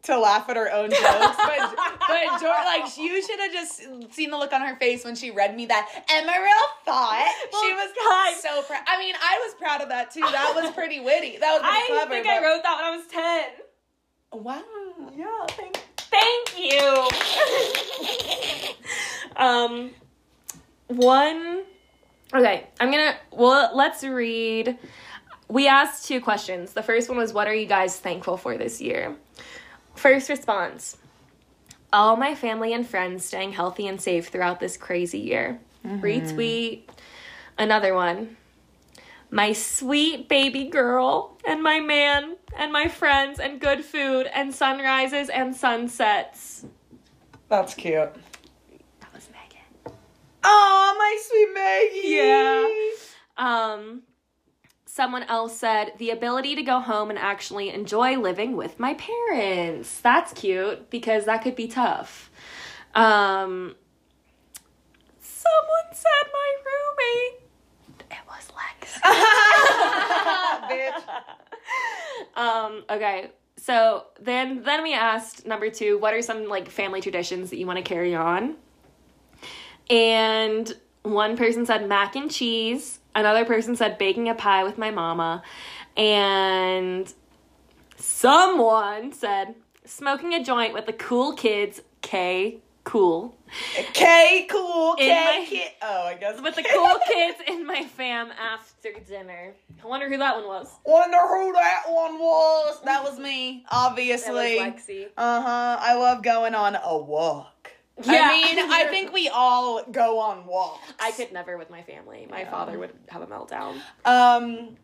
[0.03, 4.31] to laugh at her own jokes, but but Jordan, like you should have just seen
[4.31, 7.31] the look on her face when she read me that Emeril thought
[7.61, 8.41] she was guys.
[8.41, 8.83] so proud.
[8.87, 10.19] I mean, I was proud of that too.
[10.21, 11.37] That was pretty witty.
[11.37, 12.11] That was pretty I clever.
[12.11, 13.43] think but- I wrote that when I was ten.
[14.33, 14.63] Wow.
[15.15, 17.07] Yeah, thank, thank you.
[19.35, 19.91] um,
[20.87, 21.63] one.
[22.33, 23.15] Okay, I'm gonna.
[23.31, 24.77] Well, let's read.
[25.49, 26.73] We asked two questions.
[26.73, 29.15] The first one was, "What are you guys thankful for this year?"
[29.95, 30.97] First response:
[31.91, 35.59] All my family and friends staying healthy and safe throughout this crazy year.
[35.85, 36.83] Retweet.
[37.57, 38.37] Another one.
[39.29, 45.29] My sweet baby girl and my man and my friends and good food and sunrises
[45.29, 46.65] and sunsets.
[47.49, 48.13] That's cute.
[48.99, 49.95] That was Megan.
[50.43, 52.07] Oh, my sweet Maggie.
[52.15, 52.67] Yeah.
[53.37, 54.03] Um,
[54.85, 59.99] someone else said the ability to go home and actually enjoy living with my parents.
[60.01, 62.29] That's cute because that could be tough.
[62.95, 63.75] Um,
[65.19, 67.41] someone said my roommate.
[68.11, 68.99] It was Lex.
[70.69, 71.03] Bitch.
[72.35, 73.31] um, okay.
[73.57, 77.67] so then then we asked number two, what are some like family traditions that you
[77.67, 78.55] want to carry on?
[79.89, 80.73] And
[81.03, 82.99] one person said mac and cheese.
[83.15, 85.43] Another person said baking a pie with my mama.
[85.95, 87.13] And
[87.97, 89.55] someone said
[89.85, 93.37] smoking a joint with the cool kids, K cool.
[93.93, 95.71] K cool, K my- kid.
[95.81, 96.41] Oh, I guess.
[96.41, 99.53] With the cool kids in my fam after dinner.
[99.83, 100.67] I wonder who that one was.
[100.85, 102.81] Wonder who that one was.
[102.85, 104.57] That was me, obviously.
[104.59, 105.07] Lexi.
[105.17, 105.77] Uh huh.
[105.79, 107.71] I love going on a walk.
[108.03, 108.29] Yeah.
[108.31, 110.93] I mean, I think we all go on walks.
[110.99, 112.27] I could never with my family.
[112.31, 113.75] My father would have a meltdown.
[114.05, 114.75] Um,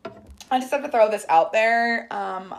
[0.51, 2.07] I just have to throw this out there.
[2.11, 2.53] Um,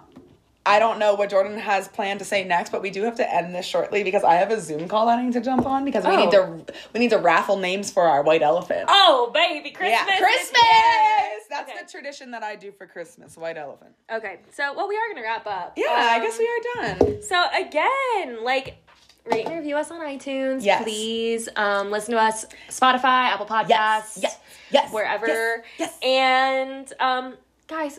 [0.66, 3.34] I don't know what Jordan has planned to say next, but we do have to
[3.34, 5.84] end this shortly because I have a Zoom call that I need to jump on
[5.86, 6.58] because we need Oh.
[6.64, 8.84] to we need to raffle names for our white elephant.
[8.88, 10.00] Oh, baby, Christmas!
[10.06, 10.61] yeah, Christmas.
[10.61, 11.30] here!
[11.48, 11.80] That's Okay.
[11.82, 13.36] the tradition that I do for Christmas.
[13.36, 13.94] White elephant.
[14.12, 15.72] Okay, so well, we are gonna wrap up.
[15.76, 17.22] Yeah, I Um, guess we are done.
[17.22, 18.76] So again, like
[19.24, 20.82] rate and review us on iTunes, Yes.
[20.82, 21.48] please.
[21.56, 24.38] Um, listen to us Spotify, Apple Podcasts, Yes, yes,
[24.70, 25.26] yes, wherever.
[25.26, 25.98] yes, yes.
[26.02, 27.36] And um,
[27.66, 27.98] guys,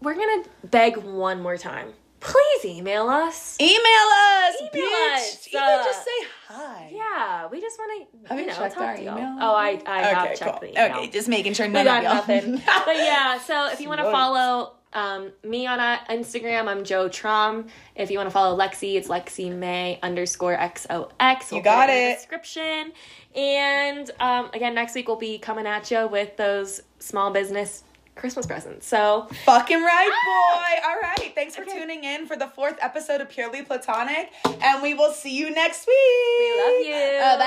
[0.00, 1.92] we're gonna beg one more time.
[2.20, 3.56] Please email us.
[3.58, 5.14] Email us, Email bitch.
[5.14, 6.92] us, Even uh, just say hi.
[6.94, 8.28] Yeah, we just want to.
[8.28, 9.38] Have you know, checked talk our email?
[9.40, 10.60] Oh, I I have Okay, checked cool.
[10.60, 10.98] the email.
[10.98, 12.56] Okay, just making sure we got nothing.
[12.86, 17.08] but yeah, so if you want to follow um, me on uh, Instagram, I'm Joe
[17.08, 17.68] Trom.
[17.94, 21.52] If you want to follow Lexi, it's Lexi May underscore XOX.
[21.52, 22.14] You got the it.
[22.16, 22.92] description.
[23.34, 27.84] And um, again, next week we'll be coming at you with those small business
[28.20, 28.86] Christmas presents.
[28.86, 30.88] So Fucking right, boy.
[30.88, 31.32] All right.
[31.34, 31.72] Thanks for Okay.
[31.80, 34.30] tuning in for the fourth episode of Purely Platonic,
[34.62, 35.96] and we will see you next week.
[36.38, 37.20] we love you.
[37.22, 37.38] Uh,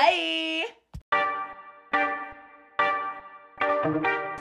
[3.92, 4.33] bye.